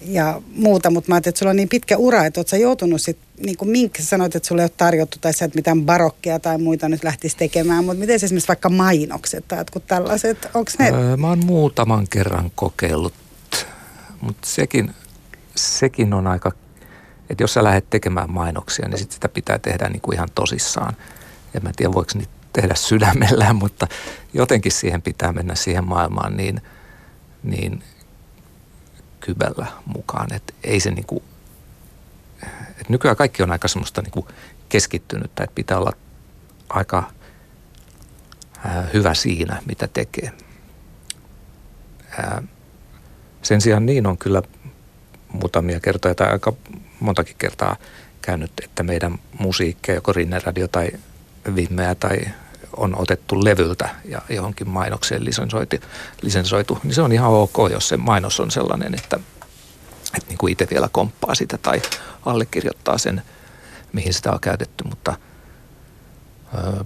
ja 0.00 0.42
muuta, 0.54 0.90
mutta 0.90 1.08
mä 1.08 1.14
ajattelin, 1.14 1.32
että 1.32 1.38
sulla 1.38 1.50
on 1.50 1.56
niin 1.56 1.68
pitkä 1.68 1.96
ura, 1.96 2.24
että 2.24 2.40
oot 2.40 2.48
sä 2.48 2.56
joutunut 2.56 3.00
sit, 3.00 3.18
niin 3.38 3.56
kuin 3.56 3.70
minkä 3.70 4.02
sanoit, 4.02 4.36
että 4.36 4.48
sulle 4.48 4.62
ei 4.62 4.64
ole 4.64 4.72
tarjottu 4.76 5.18
tai 5.20 5.32
sä 5.32 5.44
et 5.44 5.54
mitään 5.54 5.82
barokkia 5.82 6.38
tai 6.38 6.58
muita 6.58 6.88
nyt 6.88 7.04
lähtisi 7.04 7.36
tekemään, 7.36 7.84
mutta 7.84 8.00
miten 8.00 8.14
esimerkiksi 8.14 8.48
vaikka 8.48 8.68
mainokset 8.68 9.44
tai 9.48 9.58
jotkut 9.58 9.86
tällaiset, 9.86 10.48
onko 10.54 10.70
ne? 10.78 10.90
Öö, 10.90 11.16
mä 11.16 11.28
oon 11.28 11.46
muutaman 11.46 12.06
kerran 12.10 12.50
kokeillut, 12.54 13.14
mutta 14.20 14.48
sekin, 14.48 14.94
sekin 15.56 16.14
on 16.14 16.26
aika, 16.26 16.52
että 17.30 17.42
jos 17.42 17.54
sä 17.54 17.64
lähdet 17.64 17.90
tekemään 17.90 18.32
mainoksia, 18.32 18.88
niin 18.88 18.98
sit 18.98 19.12
sitä 19.12 19.28
pitää 19.28 19.58
tehdä 19.58 19.88
niin 19.88 20.02
kuin 20.02 20.14
ihan 20.14 20.28
tosissaan. 20.34 20.96
En 21.54 21.62
mä 21.62 21.70
tiedä, 21.76 21.92
voiko 21.92 22.10
niitä 22.14 22.32
tehdä 22.52 22.74
sydämellään, 22.74 23.56
mutta 23.56 23.86
jotenkin 24.34 24.72
siihen 24.72 25.02
pitää 25.02 25.32
mennä 25.32 25.54
siihen 25.54 25.84
maailmaan 25.84 26.36
niin, 26.36 26.60
niin 27.42 27.82
kybellä 29.20 29.66
mukaan. 29.86 30.34
Että 30.34 30.52
ei 30.64 30.80
se 30.80 30.90
niinku, 30.90 31.22
että 32.70 32.86
nykyään 32.88 33.16
kaikki 33.16 33.42
on 33.42 33.52
aika 33.52 33.68
semmoista 33.68 34.02
niinku 34.02 34.28
keskittynyttä, 34.68 35.44
että 35.44 35.54
pitää 35.54 35.78
olla 35.78 35.92
aika 36.68 37.10
hyvä 38.94 39.14
siinä, 39.14 39.62
mitä 39.66 39.88
tekee. 39.88 40.32
Sen 43.42 43.60
sijaan 43.60 43.86
niin 43.86 44.06
on 44.06 44.18
kyllä 44.18 44.42
muutamia 45.28 45.80
kertoja 45.80 46.14
tai 46.14 46.32
aika 46.32 46.52
montakin 47.00 47.36
kertaa 47.38 47.76
käynyt, 48.22 48.52
että 48.64 48.82
meidän 48.82 49.18
musiikkia, 49.38 49.94
joko 49.94 50.12
Rinne 50.12 50.38
Radio 50.44 50.68
tai 50.68 50.90
Vimmeä 51.54 51.94
tai 51.94 52.18
on 52.78 52.98
otettu 52.98 53.44
levyltä 53.44 53.88
ja 54.04 54.22
johonkin 54.28 54.68
mainokseen 54.68 55.24
lisensoitu, 55.24 55.76
lisensoitu, 56.22 56.78
niin 56.82 56.94
se 56.94 57.02
on 57.02 57.12
ihan 57.12 57.30
ok, 57.30 57.56
jos 57.70 57.88
se 57.88 57.96
mainos 57.96 58.40
on 58.40 58.50
sellainen, 58.50 58.94
että, 58.94 59.20
että 60.16 60.28
niin 60.28 60.38
kuin 60.38 60.52
itse 60.52 60.66
vielä 60.70 60.88
komppaa 60.92 61.34
sitä 61.34 61.58
tai 61.58 61.82
allekirjoittaa 62.26 62.98
sen, 62.98 63.22
mihin 63.92 64.14
sitä 64.14 64.32
on 64.32 64.40
käytetty, 64.40 64.84
mutta 64.84 65.14
öö, 66.54 66.84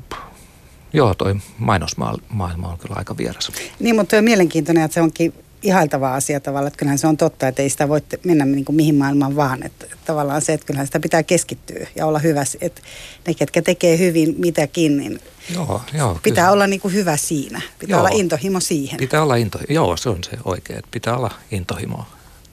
joo, 0.93 1.15
toi 1.15 1.35
mainosmaailma 1.59 2.69
on 2.69 2.79
kyllä 2.79 2.97
aika 2.99 3.17
vieras. 3.17 3.53
Niin, 3.81 3.97
mutta 3.97 4.17
on 4.17 4.25
mielenkiintoinen, 4.25 4.85
että 4.85 4.95
se 4.95 5.01
onkin 5.01 5.35
ihailtava 5.62 6.14
asia 6.14 6.40
tavallaan, 6.40 6.69
että 6.69 6.78
kyllähän 6.78 6.99
se 6.99 7.07
on 7.07 7.16
totta, 7.16 7.49
että 7.49 7.62
ei 7.62 7.71
sitä 7.71 7.88
voi 7.88 8.00
mennä 8.25 8.45
niin 8.45 8.64
kuin 8.64 8.76
mihin 8.76 8.95
maailmaan 8.95 9.37
vaan. 9.37 9.62
Että, 9.62 9.85
että 9.85 9.97
tavallaan 10.04 10.42
se, 10.42 10.52
että 10.52 10.66
kyllähän 10.66 10.87
sitä 10.87 11.00
pitää 11.00 11.23
keskittyä 11.23 11.87
ja 11.97 12.07
olla 12.07 12.19
hyvä, 12.19 12.45
että 12.61 12.83
ne, 13.26 13.35
ketkä 13.35 13.62
tekee 13.62 13.99
hyvin 13.99 14.35
mitäkin, 14.38 14.97
niin 14.97 15.21
joo, 15.54 15.83
joo, 15.95 16.21
pitää 16.23 16.45
kyllä. 16.45 16.52
olla 16.52 16.66
niin 16.66 16.81
kuin 16.81 16.95
hyvä 16.95 17.16
siinä. 17.16 17.61
Pitää 17.78 17.95
joo, 17.95 18.00
olla 18.00 18.11
intohimo 18.12 18.61
siihen. 18.61 18.99
Pitää 18.99 19.23
olla 19.23 19.37
into, 19.37 19.59
joo, 19.69 19.97
se 19.97 20.09
on 20.09 20.25
se 20.25 20.38
oikein, 20.45 20.78
että 20.78 20.88
pitää 20.90 21.16
olla 21.16 21.31
intohimo 21.50 22.04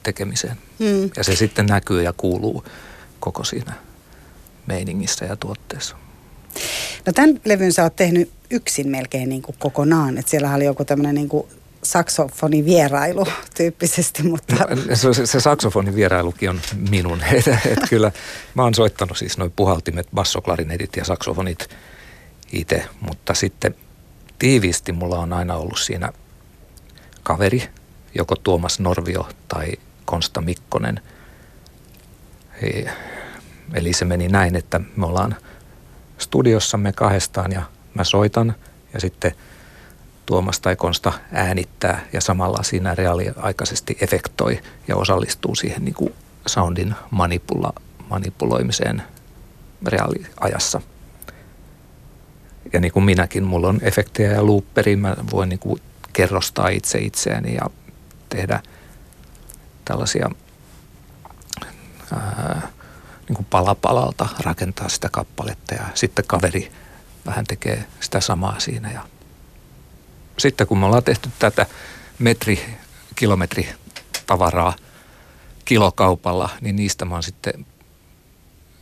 tekemiseen. 0.04 0.58
Mm. 0.80 1.10
Ja 1.18 1.24
se 1.24 1.36
sitten 1.36 1.66
näkyy 1.66 2.04
ja 2.04 2.14
kuuluu 2.14 2.64
koko 3.20 3.44
siinä 3.44 3.74
meiningissä 4.66 5.26
ja 5.26 5.36
tuotteessa. 5.36 5.96
No 7.06 7.14
tämän 7.14 7.42
levyn 7.46 7.74
sä 7.74 7.84
oot 7.84 7.96
tehnyt 7.96 8.32
yksin 8.50 8.90
melkein 8.90 9.30
niin 9.30 9.42
kuin 9.42 9.56
kokonaan. 9.60 10.18
Että 10.18 10.32
siellä 10.32 10.54
oli 10.54 10.66
joku 10.66 10.86
tämmöinen 10.86 11.16
niin 11.16 11.30
kuin 11.30 11.48
saksofonivierailu 11.84 13.28
tyyppisesti, 13.56 14.24
mutta... 14.24 14.56
No, 14.56 14.96
se, 14.96 15.14
se, 15.14 15.26
se 15.26 15.40
saksofonivierailukin 15.40 16.50
on 16.50 16.62
minun. 16.90 17.22
Et, 17.34 17.48
et 17.48 17.80
kyllä 17.90 18.12
mä 18.54 18.64
oon 18.64 18.76
soittanut 18.76 19.18
siis 19.18 19.38
noin 19.38 19.52
puhaltimet, 19.56 20.08
bassoklarinetit 20.16 20.96
ja 20.96 21.06
saksofonit 21.06 21.70
itse, 22.52 22.86
mutta 23.02 23.34
sitten 23.34 23.76
tiiviisti 24.40 24.92
mulla 24.92 25.20
on 25.20 25.34
aina 25.34 25.56
ollut 25.56 25.80
siinä 25.80 26.14
kaveri, 27.24 27.70
joko 28.16 28.36
Tuomas 28.36 28.80
Norvio 28.80 29.30
tai 29.48 29.72
Konsta 30.06 30.42
Mikkonen. 30.42 31.02
Eli 33.74 33.94
se 33.94 34.06
meni 34.06 34.28
näin, 34.28 34.56
että 34.56 34.82
me 34.96 35.06
ollaan 35.06 35.36
studiossamme 36.18 36.94
kahdestaan 36.94 37.52
ja 37.52 37.62
mä 37.94 38.04
soitan 38.04 38.56
ja 38.94 39.00
sitten– 39.00 39.32
Tuomas 40.30 40.60
tai 40.60 40.76
Konsta 40.76 41.14
äänittää 41.32 42.06
ja 42.14 42.22
samalla 42.22 42.64
siinä 42.64 42.96
reaaliaikaisesti 42.96 43.98
efektoi 44.02 44.62
ja 44.88 44.96
osallistuu 44.96 45.56
siihen 45.56 45.86
niin 45.86 45.94
kuin 45.96 46.14
soundin 46.48 46.96
manipula, 47.12 47.74
manipuloimiseen 48.10 49.04
reaaliajassa. 49.86 50.82
Ja 52.74 52.80
niin 52.80 52.92
kuin 52.92 53.04
minäkin, 53.04 53.44
mulla 53.44 53.68
on 53.68 53.80
efektejä 53.82 54.32
ja 54.32 54.46
looperi, 54.46 54.96
mä 54.96 55.16
voin 55.32 55.50
niin 55.50 55.60
kuin 55.60 55.82
kerrostaa 56.14 56.68
itse 56.68 56.98
itseäni 56.98 57.56
ja 57.56 57.70
tehdä 58.30 58.60
tällaisia 59.86 60.30
ää, 62.14 62.68
niin 63.28 63.36
kuin 63.36 63.48
pala 63.50 63.76
palalta 63.76 64.28
rakentaa 64.40 64.90
sitä 64.90 65.10
kappaletta 65.12 65.76
ja 65.76 65.84
sitten 65.94 66.26
kaveri 66.28 66.72
vähän 67.26 67.46
tekee 67.46 67.86
sitä 68.00 68.20
samaa 68.20 68.60
siinä 68.60 68.92
ja 68.92 69.04
sitten 70.40 70.68
kun 70.68 70.78
me 70.78 70.86
ollaan 70.86 71.04
tehty 71.04 71.30
tätä 71.40 71.66
metri, 72.20 72.76
kilometri 73.16 73.70
tavaraa 74.26 74.74
kilokaupalla, 75.66 76.50
niin 76.62 76.76
niistä 76.76 77.06
mä 77.06 77.16
oon 77.16 77.24
sitten 77.24 77.66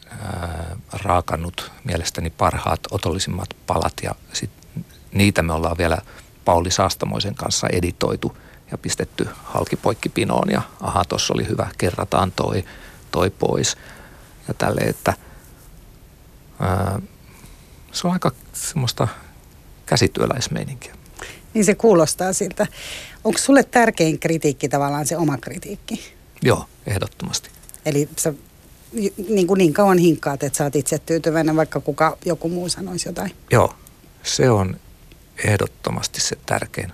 ää, 0.10 0.76
raakannut 0.94 1.72
mielestäni 1.84 2.30
parhaat, 2.30 2.80
otollisimmat 2.92 3.50
palat 3.68 3.94
ja 4.04 4.16
sit 4.34 4.50
niitä 5.12 5.42
me 5.42 5.54
ollaan 5.54 5.78
vielä 5.78 5.98
Pauli 6.46 6.72
Saastamoisen 6.72 7.36
kanssa 7.36 7.68
editoitu 7.68 8.38
ja 8.72 8.78
pistetty 8.78 9.30
halkipoikkipinoon 9.44 10.50
ja 10.52 10.62
aha, 10.82 11.06
tuossa 11.06 11.34
oli 11.34 11.48
hyvä, 11.48 11.68
kerrataan 11.78 12.32
toi, 12.32 12.66
toi 13.12 13.30
pois 13.30 13.78
ja 14.48 14.54
tälle, 14.54 14.82
että 14.82 15.14
ää, 16.60 17.00
se 17.92 18.08
on 18.08 18.14
aika 18.14 18.32
semmoista 18.54 19.08
käsityöläismeininkiä. 19.86 20.97
Niin 21.58 21.66
se 21.66 21.76
kuulostaa 21.76 22.34
siltä. 22.34 22.68
Onko 23.24 23.40
sulle 23.40 23.64
tärkein 23.64 24.20
kritiikki 24.20 24.70
tavallaan 24.70 25.08
se 25.08 25.18
oma 25.18 25.38
kritiikki? 25.38 26.14
Joo, 26.42 26.66
ehdottomasti. 26.88 27.50
Eli 27.86 28.10
sä 28.18 28.34
niin, 29.30 29.48
kuin 29.48 29.58
niin 29.58 29.74
kauan 29.74 29.98
hinkkaat, 29.98 30.44
että 30.44 30.58
sä 30.58 30.64
oot 30.64 30.76
itse 30.76 31.00
tyytyväinen, 31.00 31.56
vaikka 31.56 31.80
kuka, 31.80 32.18
joku 32.26 32.50
muu 32.50 32.70
sanoisi 32.70 33.10
jotain. 33.10 33.36
Joo, 33.52 33.74
se 34.24 34.50
on 34.50 34.80
ehdottomasti 35.44 36.22
se 36.22 36.38
tärkein. 36.46 36.92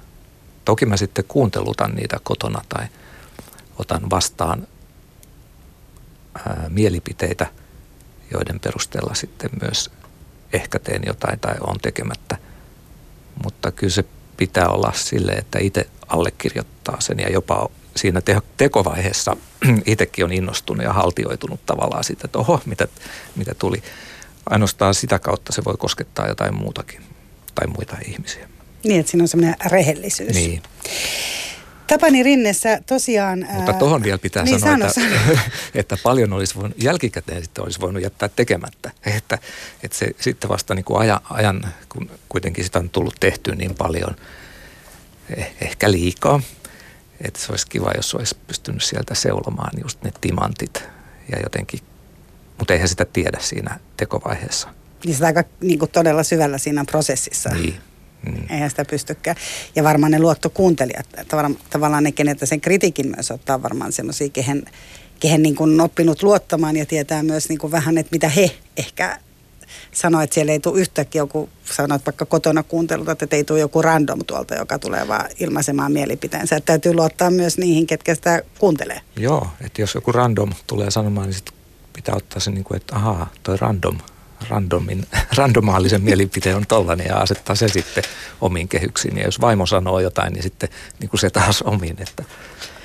Toki 0.65 0.86
mä 0.86 0.98
sitten 0.98 1.25
kuuntelutan 1.27 1.91
niitä 1.91 2.20
kotona 2.24 2.62
tai 2.70 2.88
otan 3.77 4.10
vastaan 4.10 4.67
ää, 6.36 6.65
mielipiteitä, 6.70 7.48
joiden 8.32 8.60
perusteella 8.60 9.13
sitten 9.13 9.50
myös 9.62 9.91
ehkä 10.53 10.79
teen 10.79 11.01
jotain 11.05 11.39
tai 11.39 11.55
on 11.67 11.75
tekemättä. 11.82 12.38
Mutta 13.43 13.72
kyllä 13.72 13.93
se 13.93 14.05
pitää 14.43 14.69
olla 14.69 14.91
sille, 14.95 15.31
että 15.31 15.59
itse 15.59 15.88
allekirjoittaa 16.07 17.01
sen 17.01 17.19
ja 17.19 17.29
jopa 17.29 17.69
siinä 17.95 18.21
te- 18.21 18.41
tekovaiheessa 18.57 19.38
itsekin 19.85 20.25
on 20.25 20.33
innostunut 20.33 20.83
ja 20.83 20.93
haltioitunut 20.93 21.65
tavallaan 21.65 22.03
siitä, 22.03 22.21
että 22.25 22.39
oho, 22.39 22.62
mitä, 22.65 22.88
mitä 23.35 23.55
tuli. 23.55 23.83
Ainoastaan 24.50 24.93
sitä 24.93 25.19
kautta 25.19 25.53
se 25.53 25.63
voi 25.65 25.75
koskettaa 25.77 26.27
jotain 26.27 26.55
muutakin 26.55 27.01
tai 27.55 27.67
muita 27.67 27.97
ihmisiä. 28.07 28.50
Niin, 28.83 29.00
että 29.00 29.12
siinä 29.12 29.23
on 29.23 29.27
semmoinen 29.27 29.55
rehellisyys. 29.65 30.35
Niin. 30.35 30.62
Tapani 31.93 32.23
Rinnessä 32.23 32.81
tosiaan... 32.85 33.47
Mutta 33.51 33.73
tuohon 33.73 34.03
vielä 34.03 34.17
pitää 34.17 34.43
niin, 34.43 34.59
sanoa, 34.59 34.89
sano, 34.89 35.07
että, 35.07 35.25
sano. 35.25 35.39
että 35.75 35.97
paljon 36.03 36.33
olisi 36.33 36.55
voinut, 36.55 36.83
jälkikäteen 36.83 37.43
sitten 37.43 37.63
olisi 37.63 37.79
voinut 37.79 38.03
jättää 38.03 38.29
tekemättä. 38.29 38.91
Että, 39.05 39.38
että 39.83 39.97
se 39.97 40.07
sitten 40.19 40.50
vasta 40.50 40.75
niin 40.75 40.85
kuin 40.85 41.00
ajan, 41.00 41.19
ajan, 41.29 41.73
kun 41.89 42.12
kuitenkin 42.29 42.63
sitä 42.63 42.79
on 42.79 42.89
tullut 42.89 43.15
tehtyä 43.19 43.55
niin 43.55 43.75
paljon, 43.75 44.15
eh, 45.38 45.53
ehkä 45.62 45.91
liikaa, 45.91 46.41
että 47.21 47.39
se 47.39 47.51
olisi 47.51 47.67
kiva, 47.67 47.91
jos 47.95 48.15
olisi 48.15 48.35
pystynyt 48.47 48.83
sieltä 48.83 49.15
seulomaan 49.15 49.71
just 49.83 50.03
ne 50.03 50.12
timantit 50.21 50.83
ja 51.31 51.39
jotenkin, 51.43 51.79
mutta 52.57 52.73
eihän 52.73 52.89
sitä 52.89 53.05
tiedä 53.05 53.38
siinä 53.41 53.79
tekovaiheessa. 53.97 54.67
Niin 55.05 55.13
sitä 55.13 55.27
aika 55.27 55.43
niin 55.62 55.79
kuin 55.79 55.91
todella 55.91 56.23
syvällä 56.23 56.57
siinä 56.57 56.85
prosessissa. 56.85 57.50
Niin. 57.50 57.92
Mm. 58.25 58.44
Eihän 58.50 58.70
sitä 58.70 58.86
pystykään. 58.86 59.38
Ja 59.75 59.84
varmaan 59.84 60.12
ne 60.12 60.20
luottokuuntelijat, 60.20 61.08
tavallaan, 61.27 61.58
tavallaan 61.70 62.03
ne, 62.03 62.12
keneltä 62.12 62.46
sen 62.46 62.62
kritiikin 62.62 63.08
myös 63.15 63.32
ottaa 63.32 63.63
varmaan 63.63 63.92
semmoisia, 63.92 64.30
kehen, 64.30 64.65
kehen 65.20 65.44
niin 65.44 65.56
kuin 65.56 65.82
oppinut 65.82 66.24
luottamaan 66.24 66.77
ja 66.77 66.86
tietää 66.86 67.24
myös 67.24 67.50
niin 67.50 67.60
kuin 67.60 67.72
vähän, 67.72 67.98
että 67.98 68.12
mitä 68.12 68.30
he 68.30 68.51
ehkä 68.77 69.20
sanoo, 69.92 70.22
että 70.22 70.34
siellä 70.34 70.51
ei 70.51 70.60
tule 70.60 70.80
yhtäkkiä 70.80 71.22
joku, 71.22 71.50
sanoit 71.65 72.06
vaikka 72.06 72.25
kotona 72.25 72.63
kuuntelulta, 72.63 73.12
että 73.12 73.36
ei 73.36 73.44
tule 73.44 73.60
joku 73.60 73.82
random 73.82 74.20
tuolta, 74.27 74.56
joka 74.56 74.80
tulee 74.80 75.08
vaan 75.08 75.30
ilmaisemaan 75.39 75.92
mielipiteensä. 75.92 76.56
Että 76.56 76.65
täytyy 76.65 76.94
luottaa 76.94 77.32
myös 77.32 77.58
niihin, 77.58 77.88
ketkä 77.88 78.15
sitä 78.15 78.42
kuuntelee. 78.60 79.01
Joo, 79.15 79.48
että 79.65 79.82
jos 79.82 79.96
joku 79.96 80.12
random 80.12 80.53
tulee 80.68 80.92
sanomaan, 80.92 81.27
niin 81.27 81.36
sit 81.36 81.51
pitää 81.94 82.15
ottaa 82.15 82.39
se 82.39 82.51
niin 82.51 82.63
kuin, 82.63 82.77
että 82.77 82.96
ahaa, 82.96 83.32
toi 83.44 83.58
random 83.58 83.98
randomin, 84.50 85.07
randomaalisen 85.38 86.01
mielipiteen 86.01 86.55
on 86.55 86.67
tollainen 86.67 87.07
ja 87.07 87.17
asettaa 87.17 87.55
se 87.55 87.67
sitten 87.67 88.03
omiin 88.41 88.67
kehyksiin. 88.67 89.17
Ja 89.17 89.23
jos 89.23 89.41
vaimo 89.41 89.65
sanoo 89.65 90.00
jotain, 90.00 90.33
niin 90.33 90.43
sitten 90.43 90.69
niin 91.00 91.09
kuin 91.09 91.19
se 91.19 91.29
taas 91.29 91.62
omiin. 91.62 91.95
Että 92.00 92.23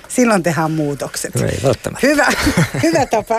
Silloin 0.08 0.42
tehdään 0.42 0.70
muutokset. 0.70 1.34
No 1.34 1.46
ei 1.46 1.60
välttämättä. 1.62 2.06
Hyvä, 2.06 2.26
hyvä 2.82 3.06
tapa. 3.06 3.34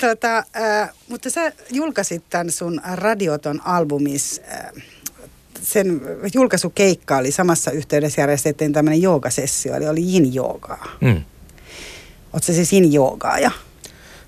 tota, 0.00 0.38
äh, 0.38 0.90
mutta 1.08 1.30
sä 1.30 1.52
julkaisit 1.70 2.22
tämän 2.30 2.50
sun 2.50 2.80
Radioton 2.94 3.60
albumis. 3.64 4.40
Äh, 4.52 4.82
sen 5.62 6.00
julkaisukeikka 6.34 7.16
oli 7.16 7.30
samassa 7.30 7.70
yhteydessä 7.70 8.20
järjestettiin 8.20 8.72
tämmöinen 8.72 9.02
joogasessio, 9.02 9.74
eli 9.74 9.88
oli 9.88 10.00
yin-joogaa. 10.00 10.96
Mm. 11.00 11.24
Oletko 12.32 12.52
siis 12.52 12.72
yin-joogaaja? 12.72 13.50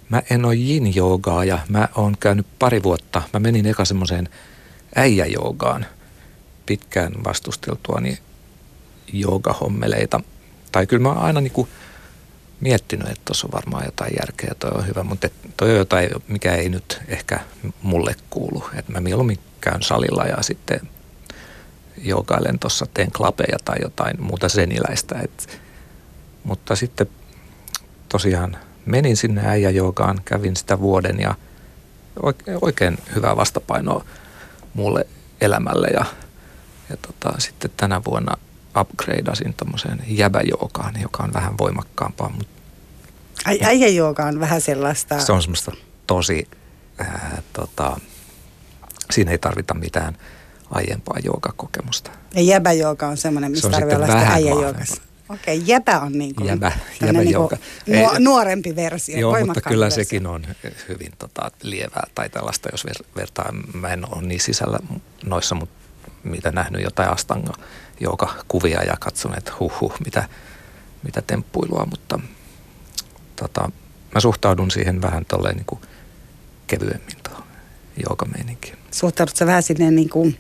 Mä 0.09 0.23
en 0.31 0.45
ole 0.45 0.55
yin-joogaa 0.55 1.45
ja 1.45 1.59
mä 1.69 1.89
oon 1.95 2.17
käynyt 2.21 2.47
pari 2.59 2.83
vuotta. 2.83 3.23
Mä 3.33 3.41
menin 3.41 3.67
eka 3.67 3.85
semmoiseen 3.85 4.29
äijäjoogaan 4.95 5.87
pitkään 6.67 7.13
vastusteltuani 7.25 8.19
joogahommeleita. 9.13 10.21
Tai 10.73 10.87
kyllä 10.87 11.03
mä 11.03 11.09
oon 11.09 11.19
aina 11.19 11.41
niinku 11.41 11.69
miettinyt, 12.61 13.09
että 13.09 13.23
tuossa 13.25 13.47
on 13.47 13.53
varmaan 13.53 13.85
jotain 13.85 14.13
järkeä 14.21 14.53
toi 14.59 14.71
on 14.75 14.87
hyvä, 14.87 15.03
mutta 15.03 15.29
toi 15.57 15.71
on 15.71 15.77
jotain, 15.77 16.11
mikä 16.29 16.55
ei 16.55 16.69
nyt 16.69 17.01
ehkä 17.09 17.41
mulle 17.83 18.15
kuulu. 18.31 18.65
Että 18.75 18.93
mä 18.93 19.01
mieluummin 19.01 19.39
käyn 19.61 19.83
salilla 19.83 20.25
ja 20.25 20.43
sitten 20.43 20.81
joogailen 21.99 22.59
tuossa, 22.59 22.87
teen 22.95 23.11
klapeja 23.13 23.59
tai 23.65 23.77
jotain 23.83 24.23
muuta 24.23 24.49
seniläistä. 24.49 25.21
Et, 25.25 25.61
mutta 26.45 26.77
sitten 26.77 27.07
tosiaan 28.09 28.57
menin 28.87 29.17
sinne 29.17 29.43
äijäjoogaan, 29.47 30.21
kävin 30.25 30.57
sitä 30.57 30.81
vuoden 30.81 31.21
ja 31.21 31.35
oikein 32.61 32.99
hyvää 33.15 33.37
vastapainoa 33.37 34.05
mulle 34.75 35.07
elämälle 35.41 35.87
ja, 35.87 36.05
ja 36.91 36.97
tota, 36.97 37.41
sitten 37.41 37.71
tänä 37.77 38.05
vuonna 38.05 38.37
upgradeasin 38.81 39.55
tuommoiseen 39.55 40.03
jäbäjoogaan, 40.07 40.95
joka 41.03 41.23
on 41.23 41.33
vähän 41.33 41.59
voimakkaampaa. 41.59 42.29
Mutta 42.29 42.57
Ai, 43.45 43.59
äijäjooga 43.63 44.25
on 44.25 44.41
vähän 44.41 44.61
sellaista... 44.61 45.21
Se 45.21 45.33
on 45.33 45.43
semmoista 45.43 45.73
tosi, 46.07 46.49
ää, 46.99 47.43
tota, 47.53 47.97
siinä 49.11 49.31
ei 49.31 49.39
tarvita 49.39 49.75
mitään 49.75 50.17
aiempaa 50.71 51.17
joogakokemusta. 51.25 52.11
Ja 52.35 52.43
jäbäjooga 52.43 53.07
on 53.07 53.17
semmoinen, 53.17 53.51
missä 53.51 53.71
Se 53.71 53.77
sitten 53.77 53.97
olla 53.97 54.07
sitä 54.07 54.33
äijäjoogassa. 54.33 55.03
Okei, 55.29 55.57
okay, 55.57 55.67
jäbä 55.67 56.01
on 56.01 56.13
niin 56.13 56.35
kuin 56.35 56.47
Jäbä, 56.47 56.73
tämmöinen 56.99 57.25
niin 57.25 57.37
kuin 57.37 57.61
nuo, 57.87 58.15
nuorempi 58.19 58.77
versio, 58.77 59.19
Joo, 59.19 59.47
mutta 59.47 59.61
kyllä 59.61 59.85
versio. 59.85 60.05
sekin 60.05 60.27
on 60.27 60.47
hyvin 60.89 61.13
tota, 61.19 61.51
lievää 61.63 62.07
tai 62.15 62.29
tällaista, 62.29 62.69
jos 62.73 62.87
ver- 62.87 63.07
vertaa. 63.17 63.53
Mä 63.75 63.89
en 63.89 64.15
ole 64.15 64.23
niin 64.23 64.41
sisällä 64.41 64.79
noissa, 65.25 65.55
mutta 65.55 65.75
mitä 66.25 66.51
nähnyt 66.51 66.83
jotain 66.83 67.11
astanga 67.11 67.53
joka 68.01 68.35
kuvia 68.49 68.83
ja 68.83 68.95
katsonut, 69.01 69.39
että 69.39 69.53
huh, 69.61 69.81
huh 69.81 69.95
mitä, 70.05 70.29
mitä 71.03 71.23
temppuilua, 71.23 71.87
mutta 71.91 72.21
tota, 73.37 73.71
mä 74.15 74.21
suhtaudun 74.21 74.71
siihen 74.71 75.03
vähän 75.03 75.25
tolleen 75.25 75.57
niin 75.57 75.67
kuin 75.67 75.81
kevyemmin 76.67 77.17
tuohon 77.23 77.45
joogameininkiin. 78.09 78.79
Suhtaudutko 78.91 79.47
vähän 79.47 79.63
sinne 79.63 79.91
niin 79.91 80.09
kuin 80.09 80.39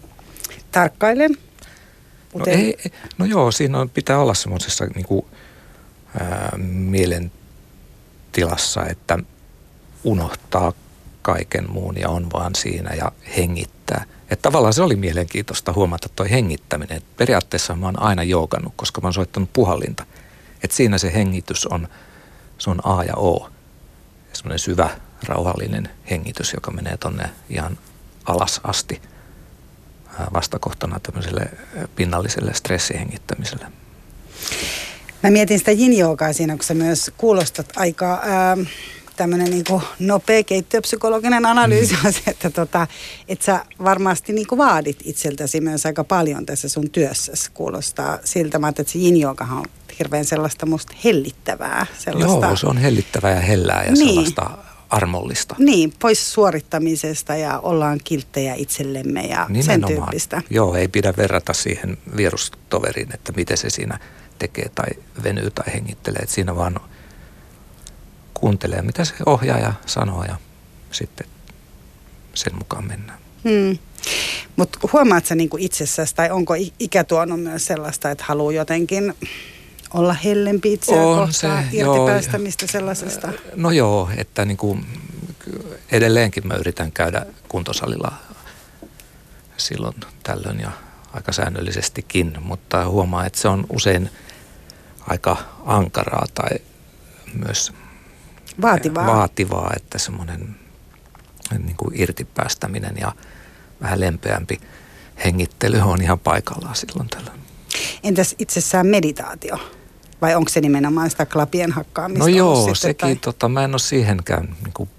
tarkkailen? 0.72 1.36
No, 2.38 2.44
ei, 2.46 2.76
ei- 2.84 2.92
no 3.18 3.24
joo, 3.24 3.50
siinä 3.50 3.78
on, 3.78 3.90
pitää 3.90 4.18
olla 4.18 4.34
semmoisessa 4.34 4.84
niin 4.94 5.06
kuin, 5.06 5.26
ää, 6.20 6.52
mielentilassa, 6.58 8.86
että 8.86 9.18
unohtaa 10.04 10.72
kaiken 11.22 11.72
muun 11.72 11.96
ja 11.98 12.08
on 12.08 12.26
vaan 12.32 12.54
siinä 12.54 12.94
ja 12.94 13.12
hengittää. 13.36 14.04
Että 14.30 14.42
tavallaan 14.42 14.74
se 14.74 14.82
oli 14.82 14.96
mielenkiintoista 14.96 15.72
huomata 15.72 16.08
toi 16.16 16.30
hengittäminen. 16.30 16.96
Et 16.96 17.16
periaatteessa 17.16 17.76
mä 17.76 17.86
oon 17.86 18.02
aina 18.02 18.22
joogannut, 18.22 18.72
koska 18.76 19.00
mä 19.00 19.06
oon 19.06 19.12
soittanut 19.14 19.50
puhallinta. 19.52 20.06
Että 20.64 20.76
siinä 20.76 20.98
se 20.98 21.12
hengitys 21.14 21.66
on, 21.66 21.88
se 22.58 22.70
on 22.70 22.80
A 22.86 23.04
ja 23.04 23.14
O. 23.16 23.50
Semmoinen 24.32 24.58
syvä, 24.58 24.90
rauhallinen 25.24 25.88
hengitys, 26.10 26.52
joka 26.54 26.70
menee 26.70 26.96
tonne 26.96 27.30
ihan 27.50 27.78
alas 28.24 28.60
asti 28.64 29.02
vastakohtana 30.32 31.00
tämmöiselle 31.00 31.48
pinnalliselle 31.96 32.54
stressihengittämiselle. 32.54 33.66
Mä 35.22 35.30
mietin 35.30 35.58
sitä 35.58 35.70
yin 35.72 35.92
siinä, 36.32 36.56
kun 36.56 36.64
sä 36.64 36.74
myös 36.74 37.10
kuulostat 37.16 37.66
aika 37.76 38.20
ää, 38.22 38.56
tämmöinen 39.16 39.50
niin 39.50 39.64
nopea 39.98 40.42
keittiöpsykologinen 40.44 41.46
analyysi 41.46 41.96
on 42.04 42.12
se, 42.12 42.20
että 42.26 42.50
tota, 42.50 42.86
et 43.28 43.42
sä 43.42 43.64
varmasti 43.84 44.32
niin 44.32 44.46
kuin 44.46 44.58
vaadit 44.58 44.98
itseltäsi 45.04 45.60
myös 45.60 45.86
aika 45.86 46.04
paljon 46.04 46.46
tässä 46.46 46.68
sun 46.68 46.90
työssäsi. 46.90 47.50
Kuulostaa 47.54 48.18
siltä, 48.24 48.58
mä 48.58 48.68
että 48.68 48.84
se 48.86 48.98
yin 48.98 49.26
on 49.26 49.64
hirveän 49.98 50.24
sellaista 50.24 50.66
musta 50.66 50.92
hellittävää. 51.04 51.86
Sellaista, 51.98 52.46
Joo, 52.46 52.56
se 52.56 52.66
on 52.66 52.78
hellittävää 52.78 53.34
ja 53.34 53.40
hellää 53.40 53.84
ja 53.84 53.92
Niin. 53.92 54.08
sellaista 54.08 54.50
armollista. 54.90 55.56
Niin, 55.58 55.92
pois 55.98 56.32
suorittamisesta 56.32 57.36
ja 57.36 57.58
ollaan 57.58 58.00
kilttejä 58.04 58.54
itsellemme 58.54 59.20
ja 59.20 59.46
sen 59.60 59.84
tyyppistä. 59.86 60.42
Joo, 60.50 60.74
ei 60.74 60.88
pidä 60.88 61.14
verrata 61.16 61.52
siihen 61.52 61.98
vierustoveriin, 62.16 63.14
että 63.14 63.32
miten 63.36 63.56
se 63.56 63.70
siinä 63.70 63.98
tekee 64.38 64.68
tai 64.74 64.88
venyy 65.22 65.50
tai 65.50 65.74
hengittelee. 65.74 66.20
Et 66.22 66.30
siinä 66.30 66.56
vaan 66.56 66.80
kuuntelee, 68.34 68.82
mitä 68.82 69.04
se 69.04 69.14
ohjaaja 69.26 69.72
sanoo 69.86 70.24
ja 70.24 70.36
sitten 70.90 71.26
sen 72.34 72.58
mukaan 72.58 72.86
mennään. 72.86 73.18
Hmm. 73.44 73.78
Mutta 74.56 74.78
huomaat 74.92 75.26
sä 75.26 75.34
niinku 75.34 75.56
itsessäsi, 75.60 76.14
tai 76.14 76.30
onko 76.30 76.54
ikä 76.78 77.04
tuonut 77.04 77.42
myös 77.42 77.66
sellaista, 77.66 78.10
että 78.10 78.24
haluaa 78.28 78.52
jotenkin 78.52 79.14
olla 79.94 80.12
hellempi 80.12 80.72
itseä 80.72 81.02
On 81.02 81.18
kohtaan, 81.18 81.32
se, 81.32 81.48
irti 81.48 81.78
joo. 81.78 82.08
sellaisesta? 82.66 83.32
No 83.56 83.70
joo, 83.70 84.10
että 84.16 84.44
niin 84.44 84.56
kuin 84.56 84.86
edelleenkin 85.92 86.46
mä 86.46 86.54
yritän 86.54 86.92
käydä 86.92 87.26
kuntosalilla 87.48 88.12
silloin 89.56 89.94
tällöin 90.22 90.60
ja 90.60 90.70
aika 91.12 91.32
säännöllisestikin, 91.32 92.36
mutta 92.40 92.88
huomaa, 92.88 93.26
että 93.26 93.38
se 93.38 93.48
on 93.48 93.66
usein 93.70 94.10
aika 95.08 95.36
ankaraa 95.66 96.26
tai 96.34 96.58
myös 97.34 97.72
Vaativaa. 98.62 99.06
vaativaa 99.06 99.72
että 99.76 99.98
semmoinen 99.98 100.56
niin 101.58 101.76
kuin 101.76 102.00
irtipäästäminen 102.00 102.94
ja 103.00 103.12
vähän 103.80 104.00
lempeämpi 104.00 104.60
hengittely 105.24 105.80
on 105.80 106.02
ihan 106.02 106.18
paikallaan 106.18 106.76
silloin 106.76 107.08
tällöin. 107.08 107.40
Entäs 108.02 108.34
itsessään 108.38 108.86
meditaatio? 108.86 109.75
Vai 110.20 110.34
onko 110.34 110.48
se 110.48 110.60
nimenomaan 110.60 111.10
sitä 111.10 111.26
klapien 111.26 111.72
hakkaamista? 111.72 112.24
No 112.24 112.28
joo, 112.28 112.56
sitten, 112.56 112.76
sekin, 112.76 112.96
tai- 112.96 113.16
tota, 113.16 113.48
mä 113.48 113.64
en 113.64 113.70
ole 113.70 113.78
siihenkään 113.78 114.56
niin 114.64 114.72
kuin 114.74 114.90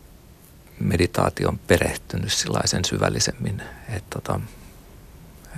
meditaation 0.80 1.60
perehtynyt 1.68 2.34
sellaisen 2.34 2.86
syvällisemmin. 2.86 3.62
Et 3.90 4.04
tota, 4.10 4.40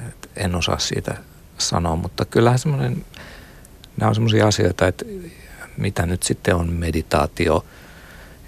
et 0.07 0.29
en 0.35 0.55
osaa 0.55 0.79
siitä 0.79 1.17
sanoa, 1.57 1.95
mutta 1.95 2.25
kyllähän 2.25 2.59
semmoinen, 2.59 3.05
nämä 3.97 4.09
on 4.09 4.15
semmoisia 4.15 4.47
asioita, 4.47 4.87
että 4.87 5.05
mitä 5.77 6.05
nyt 6.05 6.23
sitten 6.23 6.55
on 6.55 6.73
meditaatio, 6.73 7.65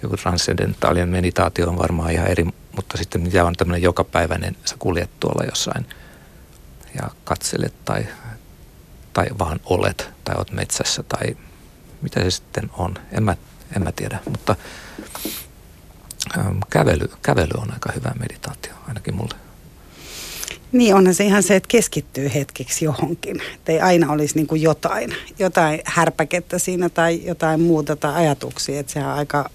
joku 0.02 0.16
transcendentaalinen 0.16 1.08
meditaatio 1.08 1.68
on 1.68 1.78
varmaan 1.78 2.12
ihan 2.12 2.26
eri, 2.26 2.44
mutta 2.76 2.96
sitten 2.96 3.20
mitä 3.20 3.44
on 3.44 3.54
tämmöinen 3.54 3.82
jokapäiväinen, 3.82 4.56
sä 4.64 4.76
kuljet 4.78 5.10
tuolla 5.20 5.44
jossain 5.44 5.86
ja 6.94 7.10
katselet 7.24 7.74
tai, 7.84 8.06
tai 9.12 9.26
vaan 9.38 9.60
olet 9.64 10.08
tai 10.24 10.34
oot 10.38 10.52
metsässä 10.52 11.02
tai 11.02 11.36
mitä 12.02 12.20
se 12.20 12.30
sitten 12.30 12.70
on, 12.78 12.94
en 13.12 13.22
mä, 13.22 13.36
en 13.76 13.82
mä 13.82 13.92
tiedä, 13.92 14.18
mutta 14.30 14.56
ähm, 16.38 16.58
kävely, 16.70 17.10
kävely 17.22 17.50
on 17.56 17.72
aika 17.72 17.92
hyvä 17.92 18.12
meditaatio 18.20 18.72
ainakin 18.88 19.14
mulle. 19.14 19.34
Niin 20.72 20.94
onhan 20.94 21.14
se 21.14 21.24
ihan 21.24 21.42
se, 21.42 21.56
että 21.56 21.68
keskittyy 21.68 22.30
hetkeksi 22.34 22.84
johonkin. 22.84 23.42
Että 23.54 23.72
ei 23.72 23.80
aina 23.80 24.12
olisi 24.12 24.34
niin 24.36 24.46
kuin 24.46 24.62
jotain, 24.62 25.14
jotain 25.38 25.80
härpäkettä 25.84 26.58
siinä 26.58 26.88
tai 26.88 27.20
jotain 27.24 27.60
muuta 27.60 27.96
tai 27.96 28.14
ajatuksia. 28.14 28.80
Että 28.80 28.92
sehän 28.92 29.10
on 29.10 29.18
aika, 29.18 29.50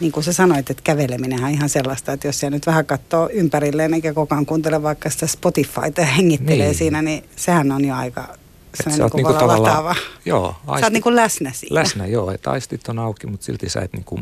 niin 0.00 0.12
kuin 0.12 0.24
sä 0.24 0.32
sanoit, 0.32 0.70
että 0.70 0.82
käveleminen 0.82 1.44
on 1.44 1.50
ihan 1.50 1.68
sellaista, 1.68 2.12
että 2.12 2.28
jos 2.28 2.40
se 2.40 2.50
nyt 2.50 2.66
vähän 2.66 2.86
katsoo 2.86 3.28
ympärilleen 3.32 3.94
eikä 3.94 4.14
koko 4.14 4.34
ajan 4.34 4.46
kuuntele 4.46 4.82
vaikka 4.82 5.10
sitä 5.10 5.26
Spotifyta 5.26 6.00
ja 6.00 6.06
hengittelee 6.06 6.66
niin. 6.66 6.74
siinä, 6.74 7.02
niin 7.02 7.24
sehän 7.36 7.72
on 7.72 7.84
jo 7.84 7.94
aika 7.94 8.36
se 8.74 8.96
sä 8.96 9.04
oot 9.04 9.14
niinku 9.14 9.32
tavallaan, 9.32 9.62
lataava. 9.62 9.94
Joo, 10.24 10.56
aistit, 10.66 10.80
sä 10.80 10.86
oot 10.86 10.92
niinku 10.92 11.16
läsnä 11.16 11.52
siinä. 11.52 11.80
Läsnä, 11.80 12.06
joo. 12.06 12.30
Että 12.30 12.50
aistit 12.50 12.88
on 12.88 12.98
auki, 12.98 13.26
mutta 13.26 13.46
silti 13.46 13.68
sä 13.68 13.80
et, 13.80 13.92
niinku, 13.92 14.20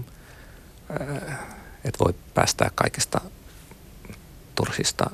äh, 1.00 1.38
et 1.84 2.00
voi 2.00 2.14
päästää 2.34 2.70
kaikista 2.74 3.20
turhista 4.54 5.10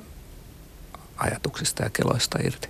ajatuksista 1.16 1.82
ja 1.82 1.90
keloista 1.90 2.38
irti. 2.44 2.68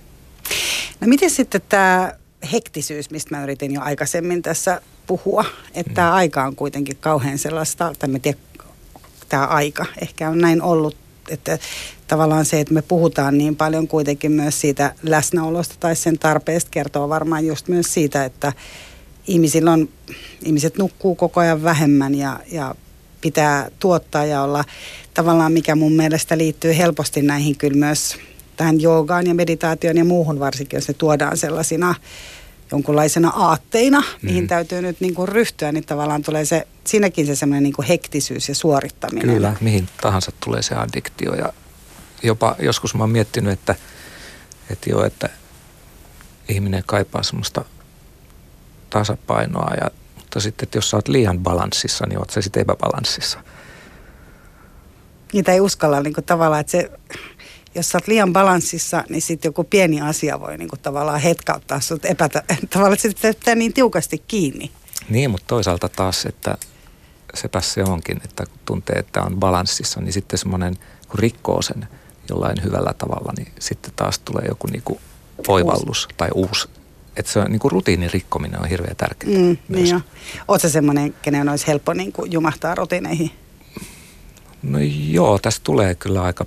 No 0.99 1.07
miten 1.07 1.29
sitten 1.29 1.61
tämä 1.69 2.13
hektisyys, 2.51 3.09
mistä 3.09 3.35
mä 3.35 3.43
yritin 3.43 3.73
jo 3.73 3.81
aikaisemmin 3.81 4.41
tässä 4.41 4.81
puhua, 5.07 5.45
että 5.73 5.91
mm. 5.91 5.95
tämä 5.95 6.13
aika 6.13 6.43
on 6.43 6.55
kuitenkin 6.55 6.97
kauhean 6.97 7.37
sellaista, 7.37 7.93
tai 7.99 8.09
mä 8.09 8.19
tiedän, 8.19 8.41
tämä 9.29 9.45
aika 9.45 9.85
ehkä 10.01 10.29
on 10.29 10.37
näin 10.37 10.61
ollut, 10.61 10.97
että 11.29 11.59
tavallaan 12.07 12.45
se, 12.45 12.59
että 12.59 12.73
me 12.73 12.81
puhutaan 12.81 13.37
niin 13.37 13.55
paljon 13.55 13.87
kuitenkin 13.87 14.31
myös 14.31 14.61
siitä 14.61 14.95
läsnäolosta 15.03 15.75
tai 15.79 15.95
sen 15.95 16.19
tarpeesta 16.19 16.71
kertoo 16.71 17.09
varmaan 17.09 17.45
just 17.45 17.67
myös 17.67 17.93
siitä, 17.93 18.25
että 18.25 18.53
ihmisillä 19.27 19.71
on, 19.71 19.89
ihmiset 20.43 20.77
nukkuu 20.77 21.15
koko 21.15 21.39
ajan 21.39 21.63
vähemmän 21.63 22.15
ja, 22.15 22.39
ja 22.51 22.75
pitää 23.21 23.71
tuottaa 23.79 24.25
ja 24.25 24.41
olla 24.41 24.63
tavallaan, 25.13 25.53
mikä 25.53 25.75
mun 25.75 25.93
mielestä 25.93 26.37
liittyy 26.37 26.77
helposti 26.77 27.21
näihin 27.21 27.57
kyllä 27.57 27.77
myös 27.77 28.17
tähän 28.57 28.81
joogaan 28.81 29.27
ja 29.27 29.33
meditaatioon 29.33 29.97
ja 29.97 30.05
muuhun 30.05 30.39
varsinkin, 30.39 30.77
jos 30.77 30.87
ne 30.87 30.93
tuodaan 30.93 31.37
sellaisina 31.37 31.95
jonkunlaisena 32.71 33.29
aatteina, 33.29 33.99
mm. 33.99 34.05
mihin 34.21 34.47
täytyy 34.47 34.81
nyt 34.81 35.01
niin 35.01 35.15
kuin 35.15 35.27
ryhtyä, 35.27 35.71
niin 35.71 35.85
tavallaan 35.85 36.23
tulee 36.23 36.45
se, 36.45 36.67
siinäkin 36.83 37.25
se 37.25 37.35
semmoinen 37.35 37.63
niin 37.63 37.73
kuin 37.73 37.87
hektisyys 37.87 38.49
ja 38.49 38.55
suorittaminen. 38.55 39.35
Kyllä, 39.35 39.55
mihin 39.61 39.89
tahansa 40.01 40.31
tulee 40.39 40.61
se 40.61 40.75
addiktio 40.75 41.33
ja 41.33 41.53
jopa 42.23 42.55
joskus 42.59 42.95
mä 42.95 43.03
oon 43.03 43.09
miettinyt, 43.09 43.53
että, 43.53 43.75
että 44.69 44.89
joo, 44.89 45.05
että 45.05 45.29
ihminen 46.49 46.83
kaipaa 46.85 47.23
semmoista 47.23 47.65
tasapainoa 48.89 49.73
ja 49.81 49.91
mutta 50.15 50.39
sitten, 50.39 50.65
että 50.65 50.77
jos 50.77 50.89
sä 50.89 50.97
oot 50.97 51.07
liian 51.07 51.39
balanssissa, 51.39 52.05
niin 52.05 52.19
oot 52.19 52.29
sä 52.29 52.41
sitten 52.41 52.61
epäbalanssissa. 52.61 53.39
Niitä 55.33 55.51
ei 55.51 55.59
uskalla 55.59 56.01
niin 56.01 56.13
kuin 56.13 56.25
tavallaan, 56.25 56.61
että 56.61 56.71
se 56.71 56.91
jos 57.75 57.89
sä 57.89 57.97
oot 57.97 58.07
liian 58.07 58.33
balanssissa, 58.33 59.03
niin 59.09 59.21
sitten 59.21 59.49
joku 59.49 59.63
pieni 59.63 60.01
asia 60.01 60.39
voi 60.39 60.57
niinku 60.57 60.77
tavallaan 60.77 61.19
hetkauttaa 61.19 61.79
sut 61.79 62.05
epätä, 62.05 62.43
tavallaan, 62.73 62.99
se 62.99 63.33
pitää 63.33 63.55
niin 63.55 63.73
tiukasti 63.73 64.23
kiinni. 64.27 64.71
Niin, 65.09 65.31
mutta 65.31 65.47
toisaalta 65.47 65.89
taas, 65.89 66.25
että 66.25 66.57
sepä 67.33 67.61
se 67.61 67.83
onkin, 67.83 68.21
että 68.23 68.45
kun 68.45 68.59
tuntee, 68.65 68.95
että 68.95 69.21
on 69.21 69.35
balanssissa, 69.35 70.01
niin 70.01 70.13
sitten 70.13 70.39
semmoinen, 70.39 70.75
kun 71.09 71.19
rikkoo 71.19 71.61
sen 71.61 71.87
jollain 72.29 72.63
hyvällä 72.63 72.93
tavalla, 72.93 73.33
niin 73.37 73.51
sitten 73.59 73.93
taas 73.95 74.19
tulee 74.19 74.45
joku 74.47 74.67
niinku 74.67 74.99
oivallus 75.47 76.05
uusi. 76.05 76.07
tai 76.17 76.29
uusi. 76.33 76.67
Että 77.15 77.31
se 77.31 77.39
on, 77.39 77.45
niin 77.51 77.59
kuin 77.59 77.71
rutiinin 77.71 78.13
rikkominen 78.13 78.61
on 78.61 78.69
hirveän 78.69 78.95
tärkeää. 78.95 79.39
Mm, 79.39 79.57
niin 79.69 79.89
jo. 79.89 80.01
Oletko 80.47 80.69
semmoinen, 80.69 81.15
kenen 81.21 81.49
olisi 81.49 81.67
helppo 81.67 81.93
niin 81.93 82.11
kuin 82.11 82.31
jumahtaa 82.31 82.75
rutiineihin? 82.75 83.31
No 84.63 84.79
joo, 85.09 85.39
tässä 85.39 85.61
tulee 85.63 85.95
kyllä 85.95 86.21
aika 86.21 86.45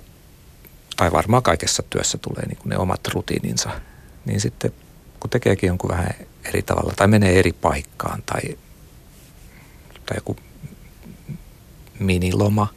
tai 0.99 1.11
varmaan 1.11 1.43
kaikessa 1.43 1.83
työssä 1.83 2.17
tulee 2.17 2.45
niin 2.45 2.57
kuin 2.57 2.69
ne 2.69 2.77
omat 2.77 3.07
rutiininsa, 3.07 3.69
niin 4.25 4.41
sitten 4.41 4.71
kun 5.19 5.29
tekeekin 5.29 5.67
jonkun 5.67 5.89
vähän 5.89 6.09
eri 6.43 6.61
tavalla 6.61 6.93
tai 6.95 7.07
menee 7.07 7.39
eri 7.39 7.53
paikkaan 7.53 8.23
tai, 8.25 8.41
tai 10.05 10.17
joku 10.17 10.35
miniloma, 11.99 12.67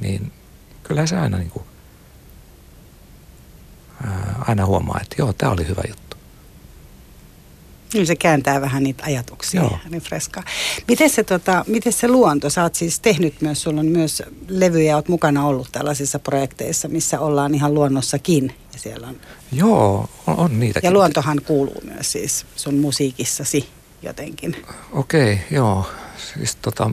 niin 0.00 0.32
kyllä 0.82 1.06
se 1.06 1.16
aina, 1.16 1.38
niin 1.38 1.50
kuin, 1.50 1.64
ää, 4.06 4.34
aina 4.48 4.66
huomaa, 4.66 5.00
että 5.02 5.16
joo, 5.18 5.32
tämä 5.32 5.52
oli 5.52 5.68
hyvä 5.68 5.82
juttu. 5.88 6.05
Niin 7.94 8.06
se 8.06 8.16
kääntää 8.16 8.60
vähän 8.60 8.82
niitä 8.82 9.04
ajatuksia 9.04 9.60
Joo. 9.62 9.78
niin 9.90 10.02
freskaa. 10.02 10.42
Miten 10.88 11.10
se, 11.10 11.24
tota, 11.24 11.64
miten 11.66 11.92
se 11.92 12.08
luonto? 12.08 12.50
Sä 12.50 12.62
oot 12.62 12.74
siis 12.74 13.00
tehnyt 13.00 13.40
myös, 13.40 13.62
sulla 13.62 13.80
on 13.80 13.86
myös 13.86 14.22
levyjä, 14.48 14.96
oot 14.96 15.08
mukana 15.08 15.46
ollut 15.46 15.68
tällaisissa 15.72 16.18
projekteissa, 16.18 16.88
missä 16.88 17.20
ollaan 17.20 17.54
ihan 17.54 17.74
luonnossakin. 17.74 18.54
Ja 18.72 18.78
siellä 18.78 19.06
on... 19.06 19.16
Joo, 19.52 20.08
on, 20.26 20.36
on 20.36 20.60
niitäkin. 20.60 20.88
Ja 20.88 20.92
luontohan 20.92 21.40
kuuluu 21.46 21.80
myös 21.84 22.12
siis 22.12 22.46
sun 22.56 22.74
musiikissasi 22.74 23.68
jotenkin. 24.02 24.56
Okei, 24.92 25.32
okay, 25.32 25.44
joo. 25.50 25.86
Siis 26.34 26.56
tota, 26.56 26.90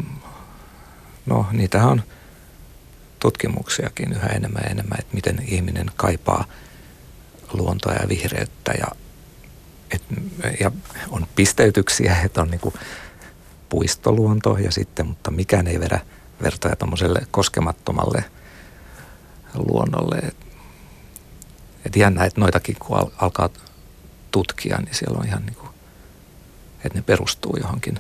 no 1.26 1.46
niitähän 1.52 1.90
on 1.90 2.04
tutkimuksiakin 3.20 4.14
yhä 4.14 4.28
enemmän 4.28 4.62
ja 4.66 4.70
enemmän, 4.70 5.00
että 5.00 5.16
miten 5.16 5.44
ihminen 5.48 5.92
kaipaa 5.96 6.46
luontoa 7.54 7.94
ja 7.94 8.10
vihreyttä 8.10 8.74
ja 8.80 8.88
et, 9.94 10.02
ja 10.60 10.72
on 11.10 11.28
pisteytyksiä, 11.36 12.18
että 12.26 12.42
on 12.42 12.52
niinku 12.52 12.74
puistoluonto 13.70 14.58
ja 14.58 14.72
sitten, 14.72 15.06
mutta 15.06 15.32
mikään 15.32 15.68
ei 15.68 15.80
vedä 15.80 16.00
vertoja 16.42 16.76
tuommoiselle 16.76 17.22
koskemattomalle 17.32 18.24
luonnolle. 19.54 20.18
Et, 20.18 20.36
et 21.86 21.96
jännä, 21.96 22.26
että 22.26 22.42
noitakin 22.42 22.76
kun 22.80 22.98
al, 22.98 23.08
alkaa 23.18 23.50
tutkia, 24.32 24.78
niin 24.78 24.96
siellä 24.96 25.18
on 25.20 25.28
ihan 25.28 25.46
niinku, 25.46 25.68
että 26.86 27.00
ne 27.00 27.02
perustuu 27.02 27.58
johonkin, 27.58 28.00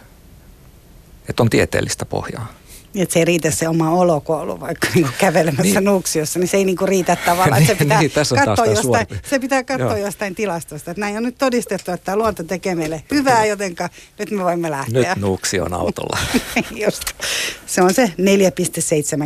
että 1.29 1.43
on 1.43 1.49
tieteellistä 1.49 2.05
pohjaa. 2.05 2.47
Niin, 2.93 3.03
että 3.03 3.13
se 3.13 3.19
ei 3.19 3.25
riitä 3.25 3.51
se 3.51 3.67
oma 3.67 3.91
olo, 3.91 4.21
kun 4.21 4.35
on 4.35 4.41
ollut 4.41 4.59
vaikka 4.59 4.87
niin 4.95 5.03
kuin 5.03 5.15
kävelemässä 5.17 5.63
niin. 5.63 5.83
Nuuksiossa, 5.83 6.39
niin 6.39 6.47
se 6.47 6.57
ei 6.57 6.65
niin 6.65 6.77
kuin 6.77 6.87
riitä 6.87 7.17
tavallaan. 7.25 7.61
Että 7.61 7.73
se 7.73 7.79
pitää 7.83 7.99
niin, 7.99 8.11
katsoa 8.45 8.65
jostain, 8.65 9.07
se 9.29 9.39
pitää 9.39 9.63
katsoa 9.63 9.97
jostain 9.97 10.35
tilastosta. 10.35 10.91
Että 10.91 11.01
näin 11.01 11.17
on 11.17 11.23
nyt 11.23 11.37
todistettu, 11.37 11.91
että 11.91 12.05
tämä 12.05 12.17
luonto 12.17 12.43
tekee 12.43 12.75
meille 12.75 13.03
hyvää, 13.11 13.45
joten 13.45 13.75
nyt 14.19 14.31
me 14.31 14.43
voimme 14.43 14.71
lähteä. 14.71 15.13
Nyt 15.13 15.23
Nuuksi 15.23 15.59
on 15.59 15.73
autolla. 15.73 16.17
Just. 16.85 17.03
Se 17.65 17.81
on 17.81 17.93
se 17.93 18.13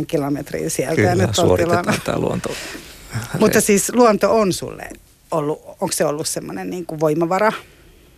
4,7 0.00 0.06
kilometriä 0.06 0.68
sieltä. 0.68 0.96
Kyllä, 0.96 1.14
nyt 1.14 1.34
suoritetaan 1.34 2.00
tämä 2.04 2.18
luonto. 2.18 2.50
Mutta 3.40 3.60
siis 3.60 3.92
luonto 3.94 4.38
on 4.40 4.52
sulle 4.52 4.88
ollut, 5.30 5.62
onko 5.66 5.92
se 5.92 6.04
ollut 6.04 6.28
semmoinen 6.28 6.70
niin 6.70 6.86
kuin 6.86 7.00
voimavara? 7.00 7.52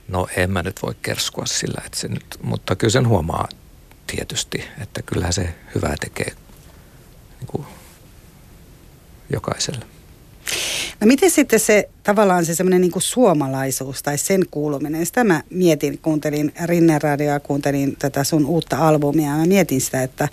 No 0.08 0.26
en 0.36 0.50
mä 0.50 0.62
nyt 0.62 0.82
voi 0.82 0.94
kerskua 1.02 1.46
sillä, 1.46 1.82
että 1.86 2.00
se 2.00 2.08
nyt, 2.08 2.24
mutta 2.42 2.76
kyllä 2.76 2.90
sen 2.90 3.08
huomaa 3.08 3.48
tietysti, 4.10 4.64
että 4.82 5.02
kyllähän 5.02 5.32
se 5.32 5.54
hyvää 5.74 5.94
tekee 6.00 6.32
niin 7.40 7.46
kuin 7.46 7.66
jokaiselle. 9.32 9.84
No 11.00 11.06
miten 11.06 11.30
sitten 11.30 11.60
se 11.60 11.88
tavallaan 12.02 12.44
se 12.44 12.54
semmoinen 12.54 12.80
niin 12.80 12.92
suomalaisuus 12.98 14.02
tai 14.02 14.18
sen 14.18 14.44
kuuluminen, 14.50 15.06
sitä 15.06 15.24
mä 15.24 15.42
mietin, 15.50 15.98
kuuntelin 15.98 16.52
Rinnen 16.64 17.02
radioa, 17.02 17.40
kuuntelin 17.40 17.96
tätä 17.96 18.24
sun 18.24 18.46
uutta 18.46 18.88
albumia 18.88 19.30
ja 19.30 19.36
mä 19.36 19.46
mietin 19.46 19.80
sitä, 19.80 20.02
että 20.02 20.28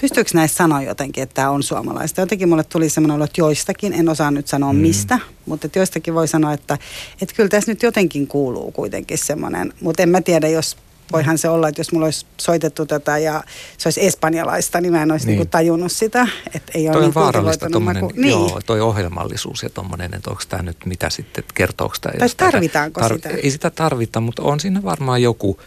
pystyykö 0.00 0.30
näistä 0.34 0.56
sanoa 0.56 0.82
jotenkin, 0.82 1.22
että 1.22 1.34
tämä 1.34 1.50
on 1.50 1.62
suomalaista. 1.62 2.20
Jotenkin 2.20 2.48
mulle 2.48 2.64
tuli 2.64 2.88
semmoinen 2.88 3.14
olo, 3.14 3.24
että 3.24 3.40
joistakin, 3.40 3.92
en 3.92 4.08
osaa 4.08 4.30
nyt 4.30 4.48
sanoa 4.48 4.72
mm. 4.72 4.78
mistä, 4.78 5.18
mutta 5.46 5.66
että 5.66 5.78
joistakin 5.78 6.14
voi 6.14 6.28
sanoa, 6.28 6.52
että, 6.52 6.78
että 7.22 7.34
kyllä 7.34 7.48
tässä 7.48 7.72
nyt 7.72 7.82
jotenkin 7.82 8.26
kuuluu 8.26 8.72
kuitenkin 8.72 9.18
semmoinen, 9.18 9.72
mutta 9.80 10.02
en 10.02 10.08
mä 10.08 10.20
tiedä, 10.20 10.48
jos 10.48 10.76
voihan 11.12 11.38
se 11.38 11.48
olla, 11.48 11.68
että 11.68 11.80
jos 11.80 11.92
mulla 11.92 12.06
olisi 12.06 12.26
soitettu 12.38 12.86
tätä 12.86 13.18
ja 13.18 13.44
se 13.78 13.88
olisi 13.88 14.06
espanjalaista, 14.06 14.80
niin 14.80 14.92
mä 14.92 15.02
en 15.02 15.12
olisi 15.12 15.26
niin. 15.26 15.38
Niin 15.38 15.48
tajunnut 15.48 15.92
sitä. 15.92 16.28
Että 16.54 16.72
ei 16.74 16.84
toi 16.84 16.88
ole 16.88 16.96
on 16.96 17.02
niin 17.02 17.14
vaarallista 17.14 17.70
tommonen, 17.70 18.04
niin. 18.14 18.30
joo, 18.30 18.60
toi 18.66 18.80
ohjelmallisuus 18.80 19.62
ja 19.62 19.70
tommonen, 19.70 20.14
että 20.14 20.30
onko 20.30 20.42
tämä 20.48 20.62
nyt 20.62 20.86
mitä 20.86 21.10
sitten, 21.10 21.44
kertooko 21.54 21.94
tämä 22.00 22.14
Tai 22.18 22.28
tarvitaanko 22.36 23.00
tar- 23.00 23.14
sitä? 23.14 23.28
Ei 23.28 23.50
sitä 23.50 23.70
tarvita, 23.70 24.20
mutta 24.20 24.42
on 24.42 24.60
siinä 24.60 24.82
varmaan 24.82 25.22
joku, 25.22 25.60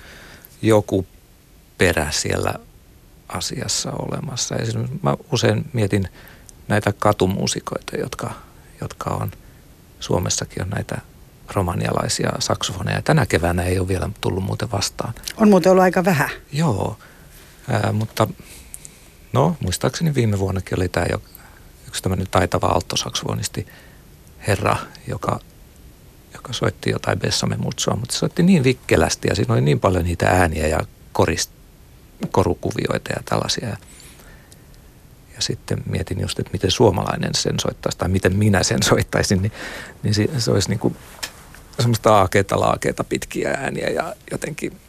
joku 0.62 1.06
perä 1.78 2.08
siellä 2.12 2.54
asiassa 3.28 3.91
olemassa. 3.91 4.56
Esimerkiksi 4.56 5.00
mä 5.04 5.15
usein 5.32 5.65
mietin 5.74 6.08
näitä 6.67 6.93
katumuusikoita, 7.00 7.98
jotka, 7.98 8.34
jotka 8.82 9.10
on 9.10 9.32
Suomessakin 10.00 10.63
on 10.63 10.69
näitä 10.69 10.98
romanialaisia 11.53 12.31
saksofoneja. 12.39 13.01
Tänä 13.01 13.25
keväänä 13.25 13.63
ei 13.63 13.79
ole 13.79 13.88
vielä 13.88 14.10
tullut 14.21 14.43
muuten 14.43 14.71
vastaan. 14.71 15.13
On 15.38 15.49
muuten 15.49 15.71
ollut 15.71 15.84
aika 15.84 16.05
vähän. 16.05 16.29
Joo, 16.51 16.97
ää, 17.69 17.91
mutta 17.91 18.27
no 19.34 19.58
muistaakseni 19.60 20.15
viime 20.15 20.39
vuonnakin 20.39 20.79
oli 20.79 20.89
tämä 20.89 21.05
jo 21.10 21.21
yksi 21.88 22.03
tämmöinen 22.03 22.27
taitava 22.31 22.67
alttosaksofonisti 22.67 23.67
herra, 24.47 24.77
joka, 25.08 25.39
joka 26.34 26.53
soitti 26.53 26.89
jotain 26.89 27.19
Bessame 27.19 27.55
Mutsua, 27.55 27.95
mutta 27.95 28.13
se 28.13 28.19
soitti 28.19 28.43
niin 28.43 28.63
vikkelästi 28.63 29.27
ja 29.27 29.36
siinä 29.36 29.53
oli 29.53 29.62
niin 29.62 29.79
paljon 29.79 30.03
niitä 30.03 30.27
ääniä 30.27 30.67
ja 30.67 30.79
korist, 31.13 31.51
korukuvioita 32.31 33.12
ja 33.12 33.23
tällaisia. 33.25 33.67
Ja 33.67 33.77
sitten 35.41 35.77
mietin 35.86 36.21
just, 36.21 36.39
että 36.39 36.51
miten 36.51 36.71
suomalainen 36.71 37.36
sen 37.36 37.60
soittaisi 37.60 37.97
tai 37.97 38.10
miten 38.10 38.36
minä 38.36 38.63
sen 38.63 38.84
soittaisin, 38.84 39.41
niin, 39.41 39.51
niin 40.03 40.13
se, 40.13 40.27
se 40.38 40.51
olisi 40.51 40.69
niin 40.69 40.79
kuin 40.79 40.97
semmoista 41.79 42.17
aakeita, 42.17 42.59
laakeita, 42.59 43.03
pitkiä 43.03 43.51
ääniä 43.51 43.89
ja 43.89 44.15
jotenkin 44.31 44.79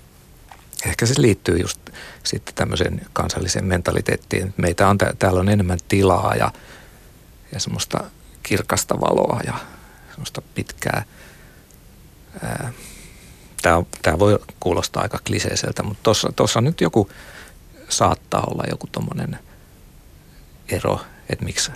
ehkä 0.86 1.06
se 1.06 1.14
liittyy 1.18 1.58
just 1.58 1.80
sitten 2.22 2.54
tämmöiseen 2.54 3.06
kansalliseen 3.12 3.64
mentaliteettiin. 3.64 4.54
Meitä 4.56 4.88
on, 4.88 4.98
täällä 5.18 5.40
on 5.40 5.48
enemmän 5.48 5.78
tilaa 5.88 6.34
ja, 6.34 6.52
ja 7.52 7.60
semmoista 7.60 8.04
kirkasta 8.42 9.00
valoa 9.00 9.40
ja 9.46 9.54
semmoista 10.10 10.42
pitkää. 10.54 11.04
Tämä, 13.62 13.82
tämä 14.02 14.18
voi 14.18 14.38
kuulostaa 14.60 15.02
aika 15.02 15.18
kliseiseltä, 15.26 15.82
mutta 15.82 16.10
tuossa 16.36 16.60
nyt 16.60 16.80
joku 16.80 17.10
saattaa 17.88 18.44
olla 18.50 18.64
joku 18.70 18.86
tuommoinen 18.92 19.38
ero, 20.68 21.00
että 21.30 21.44
miksi, 21.44 21.70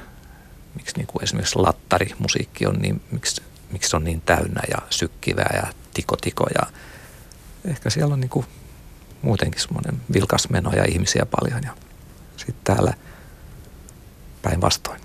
miksi 0.75 0.97
niin 0.97 1.07
kuin 1.07 1.23
esimerkiksi 1.23 1.59
lattarimusiikki 1.59 2.67
on 2.67 2.77
niin, 2.77 3.03
miksi, 3.11 3.43
miksi 3.73 3.91
se 3.91 3.97
on 3.97 4.05
niin 4.05 4.21
täynnä 4.21 4.61
ja 4.71 4.79
sykkivää 4.91 5.51
ja 5.55 5.73
tikotiko 5.95 6.47
ja 6.55 6.67
ehkä 7.65 7.91
siellä 7.91 8.15
on 8.15 8.21
niin 8.21 8.31
kuin 8.31 8.47
muutenkin 9.23 9.61
semmoinen 9.61 10.01
vilkas 10.13 10.49
meno 10.49 10.73
ja 10.73 10.85
ihmisiä 10.85 11.27
paljon 11.41 11.61
ja 11.65 11.73
sitten 12.37 12.57
täällä 12.65 12.95
päinvastoin. 14.43 15.01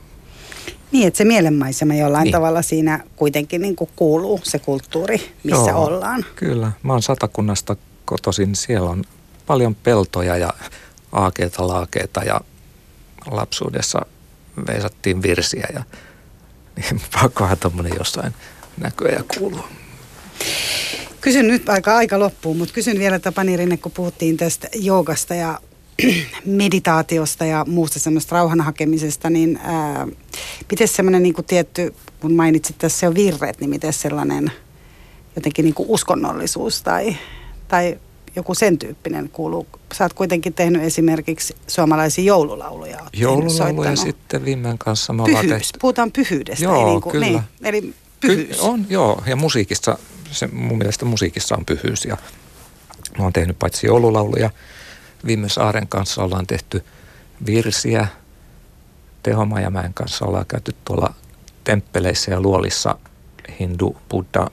Niin, 0.91 1.07
että 1.07 1.17
se 1.17 1.25
mielenmaisema 1.25 1.93
jollain 1.93 2.23
niin. 2.23 2.31
tavalla 2.31 2.61
siinä 2.61 3.03
kuitenkin 3.15 3.61
niin 3.61 3.75
kuin 3.75 3.89
kuuluu 3.95 4.39
se 4.43 4.59
kulttuuri, 4.59 5.33
missä 5.43 5.71
Joo, 5.71 5.85
ollaan. 5.85 6.25
Kyllä. 6.35 6.71
Mä 6.83 6.93
oon 6.93 7.01
Satakunnasta 7.01 7.75
kotoisin. 8.05 8.55
Siellä 8.55 8.89
on 8.89 9.03
paljon 9.45 9.75
peltoja 9.75 10.37
ja 10.37 10.53
aakeita, 11.11 11.67
laakeita 11.67 12.23
ja 12.23 12.41
lapsuudessa 13.31 14.01
veisattiin 14.67 15.21
virsiä 15.21 15.67
ja 15.73 15.83
niin 16.75 17.01
pakkohan 17.13 17.57
tuommoinen 17.57 17.93
jossain 17.97 18.33
näkyy 18.77 19.07
ja 19.07 19.23
kuuluu. 19.37 19.65
Kysyn 21.21 21.47
nyt, 21.47 21.69
aika 21.69 21.97
aika 21.97 22.19
loppuu, 22.19 22.53
mutta 22.53 22.73
kysyn 22.73 22.99
vielä 22.99 23.19
Tapani 23.19 23.57
Rinne, 23.57 23.77
kun 23.77 23.91
puhuttiin 23.91 24.37
tästä 24.37 24.67
joogasta 24.75 25.35
ja 25.35 25.59
meditaatiosta 26.45 27.45
ja 27.45 27.65
muusta 27.67 27.99
semmoista 27.99 28.35
rauhan 28.35 28.61
hakemisesta, 28.61 29.29
niin 29.29 29.59
ää, 29.63 30.07
miten 30.71 30.87
semmoinen 30.87 31.23
niin 31.23 31.33
kuin 31.33 31.45
tietty, 31.45 31.93
kun 32.19 32.33
mainitsit 32.33 32.77
tässä 32.77 33.05
jo 33.05 33.13
virreet, 33.13 33.59
niin 33.59 33.69
miten 33.69 33.93
sellainen 33.93 34.51
jotenkin 35.35 35.65
niin 35.65 35.75
kuin 35.75 35.89
uskonnollisuus 35.89 36.81
tai, 36.81 37.17
tai 37.67 37.99
joku 38.35 38.53
sen 38.53 38.77
tyyppinen 38.77 39.29
kuuluu. 39.29 39.67
Sä 39.93 40.03
oot 40.03 40.13
kuitenkin 40.13 40.53
tehnyt 40.53 40.83
esimerkiksi 40.83 41.55
suomalaisia 41.67 42.23
joululauluja. 42.23 42.99
Joululauluja 43.13 43.95
sitten 43.95 44.45
viimein 44.45 44.77
kanssa 44.77 45.13
me 45.13 45.23
Pyhyys, 45.23 45.49
tehty. 45.49 45.79
Puhutaan 45.81 46.11
pyhyydestä. 46.11 46.63
Joo, 46.63 46.89
niin 46.89 47.01
kuin, 47.01 47.11
kyllä. 47.11 47.25
Niin, 47.25 47.41
eli 47.63 47.93
pyhyys. 48.21 48.57
Ky- 48.57 48.61
on, 48.61 48.85
joo. 48.89 49.23
Ja 49.25 49.35
musiikissa, 49.35 49.97
se, 50.31 50.47
mun 50.47 50.77
mielestä 50.77 51.05
musiikissa 51.05 51.55
on 51.55 51.65
pyhyys. 51.65 52.05
Ja 52.05 52.17
mä 53.17 53.23
oon 53.23 53.33
tehnyt 53.33 53.59
paitsi 53.59 53.87
joululauluja, 53.87 54.49
viime 55.25 55.49
Saaren 55.49 55.87
kanssa 55.87 56.23
ollaan 56.23 56.47
tehty 56.47 56.85
virsiä. 57.45 58.07
Teho 59.23 59.45
Majamäen 59.45 59.93
kanssa 59.93 60.25
ollaan 60.25 60.45
käyty 60.45 60.75
tuolla 60.85 61.13
temppeleissä 61.63 62.31
ja 62.31 62.41
luolissa 62.41 62.97
hindu, 63.59 63.97
buddha 64.09 64.51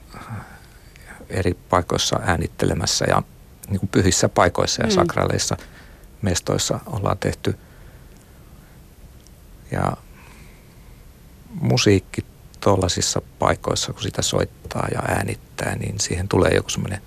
eri 1.29 1.53
paikoissa 1.69 2.19
äänittelemässä 2.23 3.05
ja 3.07 3.23
niin 3.69 3.79
kuin 3.79 3.89
pyhissä 3.89 4.29
paikoissa 4.29 4.81
ja 4.81 4.87
mm. 4.87 4.93
sakraleissa 4.93 5.57
mestoissa 6.21 6.79
ollaan 6.85 7.17
tehty. 7.17 7.57
Ja 9.71 9.91
musiikki 11.61 12.25
tuollaisissa 12.63 13.21
paikoissa, 13.39 13.93
kun 13.93 14.01
sitä 14.01 14.21
soittaa 14.21 14.87
ja 14.93 15.01
äänittää, 15.07 15.75
niin 15.75 15.99
siihen 15.99 16.27
tulee 16.27 16.51
joku 16.55 16.69
semmoinen 16.69 17.01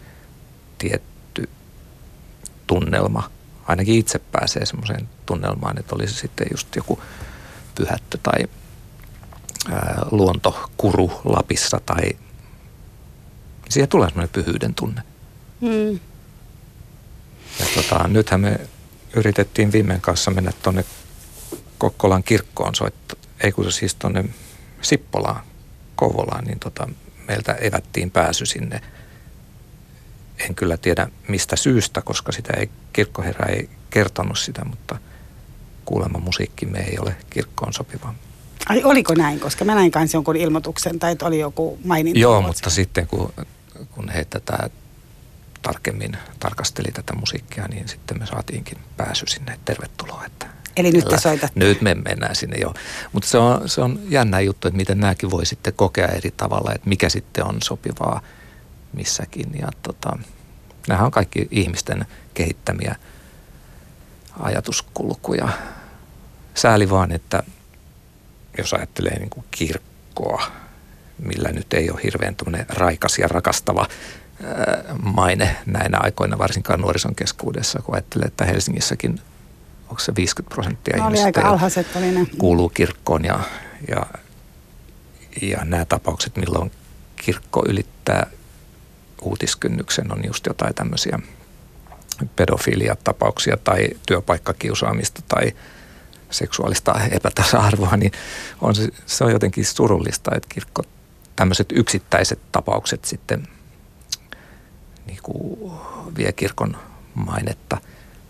tietty 0.78 1.48
tunnelma. 2.66 3.30
Ainakin 3.66 3.94
itse 3.94 4.18
pääsee 4.18 4.66
semmoiseen 4.66 5.08
tunnelmaan, 5.26 5.78
että 5.78 5.94
olisi 5.94 6.14
sitten 6.14 6.46
just 6.50 6.76
joku 6.76 7.02
pyhättö 7.74 8.18
tai 8.22 8.44
ää, 9.72 10.02
luontokuru 10.10 11.20
Lapissa 11.24 11.80
tai 11.86 12.02
siihen 13.68 13.88
tulee 13.88 14.08
semmoinen 14.08 14.32
pyhyyden 14.32 14.74
tunne. 14.74 15.02
Mm. 15.60 16.00
Ja 17.58 17.66
tota, 17.74 18.08
nythän 18.08 18.40
me 18.40 18.60
yritettiin 19.16 19.72
viimein 19.72 20.00
kanssa 20.00 20.30
mennä 20.30 20.52
tuonne 20.62 20.84
Kokkolan 21.78 22.22
kirkkoon 22.22 22.74
soittaa, 22.74 23.18
ei 23.40 23.52
kun 23.52 23.72
siis 23.72 23.94
tuonne 23.94 24.24
Sippolaan, 24.86 25.42
Kouvolaan, 25.96 26.44
niin 26.44 26.58
tota, 26.58 26.88
meiltä 27.28 27.52
evättiin 27.52 28.10
pääsy 28.10 28.46
sinne. 28.46 28.80
En 30.38 30.54
kyllä 30.54 30.76
tiedä 30.76 31.08
mistä 31.28 31.56
syystä, 31.56 32.02
koska 32.02 32.32
sitä 32.32 32.52
ei, 32.56 32.70
kirkkoherra 32.92 33.46
ei 33.46 33.68
kertonut 33.90 34.38
sitä, 34.38 34.64
mutta 34.64 34.98
kuulemma 35.84 36.18
musiikkimme 36.18 36.78
ei 36.78 36.98
ole 36.98 37.16
kirkkoon 37.30 37.72
sopiva. 37.72 38.14
Ai 38.68 38.84
oliko 38.84 39.14
näin, 39.14 39.40
koska 39.40 39.64
mä 39.64 39.74
näin 39.74 39.90
kanssa 39.90 40.16
jonkun 40.16 40.36
ilmoituksen 40.36 40.98
tai 40.98 41.12
että 41.12 41.26
oli 41.26 41.38
joku 41.38 41.78
maininta. 41.84 42.18
Joo, 42.18 42.42
mutta 42.42 42.70
sitten 42.70 43.06
kun, 43.06 43.32
kun 43.90 44.08
he 44.08 44.24
tätä 44.24 44.70
tarkemmin 45.62 46.16
tarkasteli 46.38 46.92
tätä 46.92 47.14
musiikkia, 47.14 47.68
niin 47.68 47.88
sitten 47.88 48.18
me 48.18 48.26
saatiinkin 48.26 48.78
pääsy 48.96 49.26
sinne. 49.26 49.58
Tervetuloa. 49.64 50.24
Että 50.26 50.46
Eli 50.76 50.90
nyt 50.90 51.04
te 51.04 51.18
soitatte. 51.18 51.60
Nyt 51.60 51.80
me 51.80 51.94
mennään 51.94 52.36
sinne 52.36 52.56
jo. 52.60 52.74
Mutta 53.12 53.28
se 53.28 53.38
on, 53.38 53.68
se 53.68 53.80
on 53.80 54.00
jännä 54.08 54.40
juttu, 54.40 54.68
että 54.68 54.76
miten 54.76 55.00
nämäkin 55.00 55.30
voi 55.30 55.46
sitten 55.46 55.72
kokea 55.74 56.08
eri 56.08 56.30
tavalla, 56.36 56.72
että 56.74 56.88
mikä 56.88 57.08
sitten 57.08 57.44
on 57.44 57.56
sopivaa 57.64 58.20
missäkin. 58.92 59.46
Ja 59.60 59.68
tota, 59.82 60.18
nämä 60.88 61.04
on 61.04 61.10
kaikki 61.10 61.48
ihmisten 61.50 62.06
kehittämiä 62.34 62.96
ajatuskulkuja. 64.40 65.48
Sääli 66.54 66.90
vaan, 66.90 67.12
että 67.12 67.42
jos 68.58 68.74
ajattelee 68.74 69.18
niin 69.18 69.30
kuin 69.30 69.44
kirkkoa, 69.50 70.42
millä 71.18 71.52
nyt 71.52 71.72
ei 71.74 71.90
ole 71.90 72.00
hirveän 72.02 72.36
raikas 72.68 73.18
ja 73.18 73.28
rakastava 73.28 73.86
maine 75.02 75.56
näinä 75.66 75.98
aikoina, 76.00 76.38
varsinkaan 76.38 76.80
nuorison 76.80 77.14
keskuudessa, 77.14 77.82
kun 77.82 77.94
ajattelee, 77.94 78.26
että 78.26 78.44
Helsingissäkin 78.44 79.20
onko 79.88 79.98
se 79.98 80.14
50 80.16 80.54
prosenttia 80.54 80.96
no, 80.96 81.04
ihmisistä 81.04 81.26
aika 81.26 81.48
alhaiset 81.48 81.96
oli 81.96 82.10
ne. 82.12 82.26
kuuluu 82.38 82.68
kirkkoon 82.68 83.24
ja, 83.24 83.40
ja, 83.88 84.06
ja 85.42 85.64
nämä 85.64 85.84
tapaukset, 85.84 86.36
milloin 86.36 86.72
kirkko 87.16 87.64
ylittää 87.68 88.26
uutiskynnyksen, 89.22 90.12
on 90.12 90.24
just 90.24 90.46
jotain 90.46 90.74
tämmöisiä 90.74 91.18
pedofiliatapauksia 92.36 93.56
tai 93.56 93.88
työpaikkakiusaamista 94.06 95.22
tai 95.28 95.52
seksuaalista 96.30 97.00
epätasa-arvoa, 97.10 97.96
niin 97.96 98.12
on 98.60 98.74
se, 98.74 98.88
se 99.06 99.24
on 99.24 99.32
jotenkin 99.32 99.64
surullista, 99.64 100.30
että 100.34 100.48
kirkko 100.48 100.82
tämmöiset 101.36 101.68
yksittäiset 101.72 102.38
tapaukset 102.52 103.04
sitten 103.04 103.48
niin 105.06 105.18
kuin 105.22 105.72
vie 106.16 106.32
kirkon 106.32 106.76
mainetta, 107.14 107.76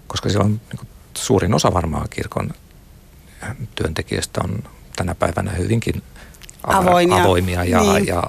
koska 0.06 0.28
siellä 0.28 0.44
on 0.44 0.50
niin 0.50 0.78
kuin 0.78 0.88
suurin 1.16 1.54
osa 1.54 1.74
varmaan 1.74 2.08
kirkon 2.10 2.50
työntekijöistä 3.74 4.40
on 4.44 4.62
tänä 4.96 5.14
päivänä 5.14 5.50
hyvinkin 5.50 6.02
avoimia, 6.62 7.22
avoimia 7.22 7.64
ja, 7.64 7.80
niin. 7.80 8.06
ja, 8.06 8.22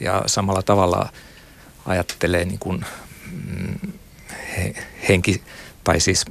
ja 0.00 0.22
samalla 0.26 0.62
tavalla 0.62 1.08
ajattelee 1.86 2.44
niin 2.44 2.58
kuin, 2.58 2.84
mm, 3.30 3.92
he, 4.56 4.74
henki, 5.08 5.42
tai 5.84 6.00
siis 6.00 6.24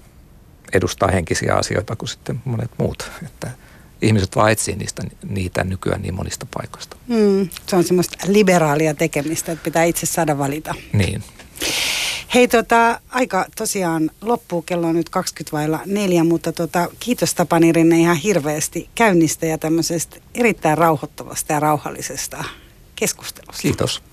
edustaa 0.73 1.12
henkisiä 1.12 1.56
asioita 1.56 1.95
kuin 1.95 2.10
sitten 2.10 2.41
monet 2.45 2.71
muut. 2.78 3.12
Että 3.25 3.51
ihmiset 4.01 4.36
vaan 4.36 4.51
etsii 4.51 4.75
niistä, 4.75 5.04
niitä 5.30 5.63
nykyään 5.63 6.01
niin 6.01 6.13
monista 6.13 6.47
paikoista. 6.54 6.97
Mm, 7.08 7.49
se 7.67 7.75
on 7.75 7.84
semmoista 7.84 8.17
liberaalia 8.28 8.93
tekemistä, 8.93 9.51
että 9.51 9.63
pitää 9.63 9.84
itse 9.84 10.06
saada 10.06 10.38
valita. 10.38 10.75
Niin. 10.93 11.23
Hei, 12.34 12.48
tota, 12.48 13.00
aika 13.10 13.46
tosiaan 13.58 14.12
loppuu, 14.22 14.62
kello 14.62 14.88
on 14.88 14.96
nyt 14.96 15.10
20 15.10 15.58
vailla 15.58 15.80
neljä, 15.86 16.24
mutta 16.24 16.52
tota, 16.52 16.88
kiitos 17.00 17.34
Tapani 17.34 17.72
Rinne 17.72 18.00
ihan 18.00 18.16
hirveästi 18.16 18.90
käynnistä 18.96 19.46
ja 19.46 19.58
tämmöisestä 19.58 20.18
erittäin 20.34 20.78
rauhoittavasta 20.78 21.54
ja 21.54 21.60
rauhallisesta 21.60 22.44
keskustelusta. 22.96 23.62
Kiitos. 23.62 24.04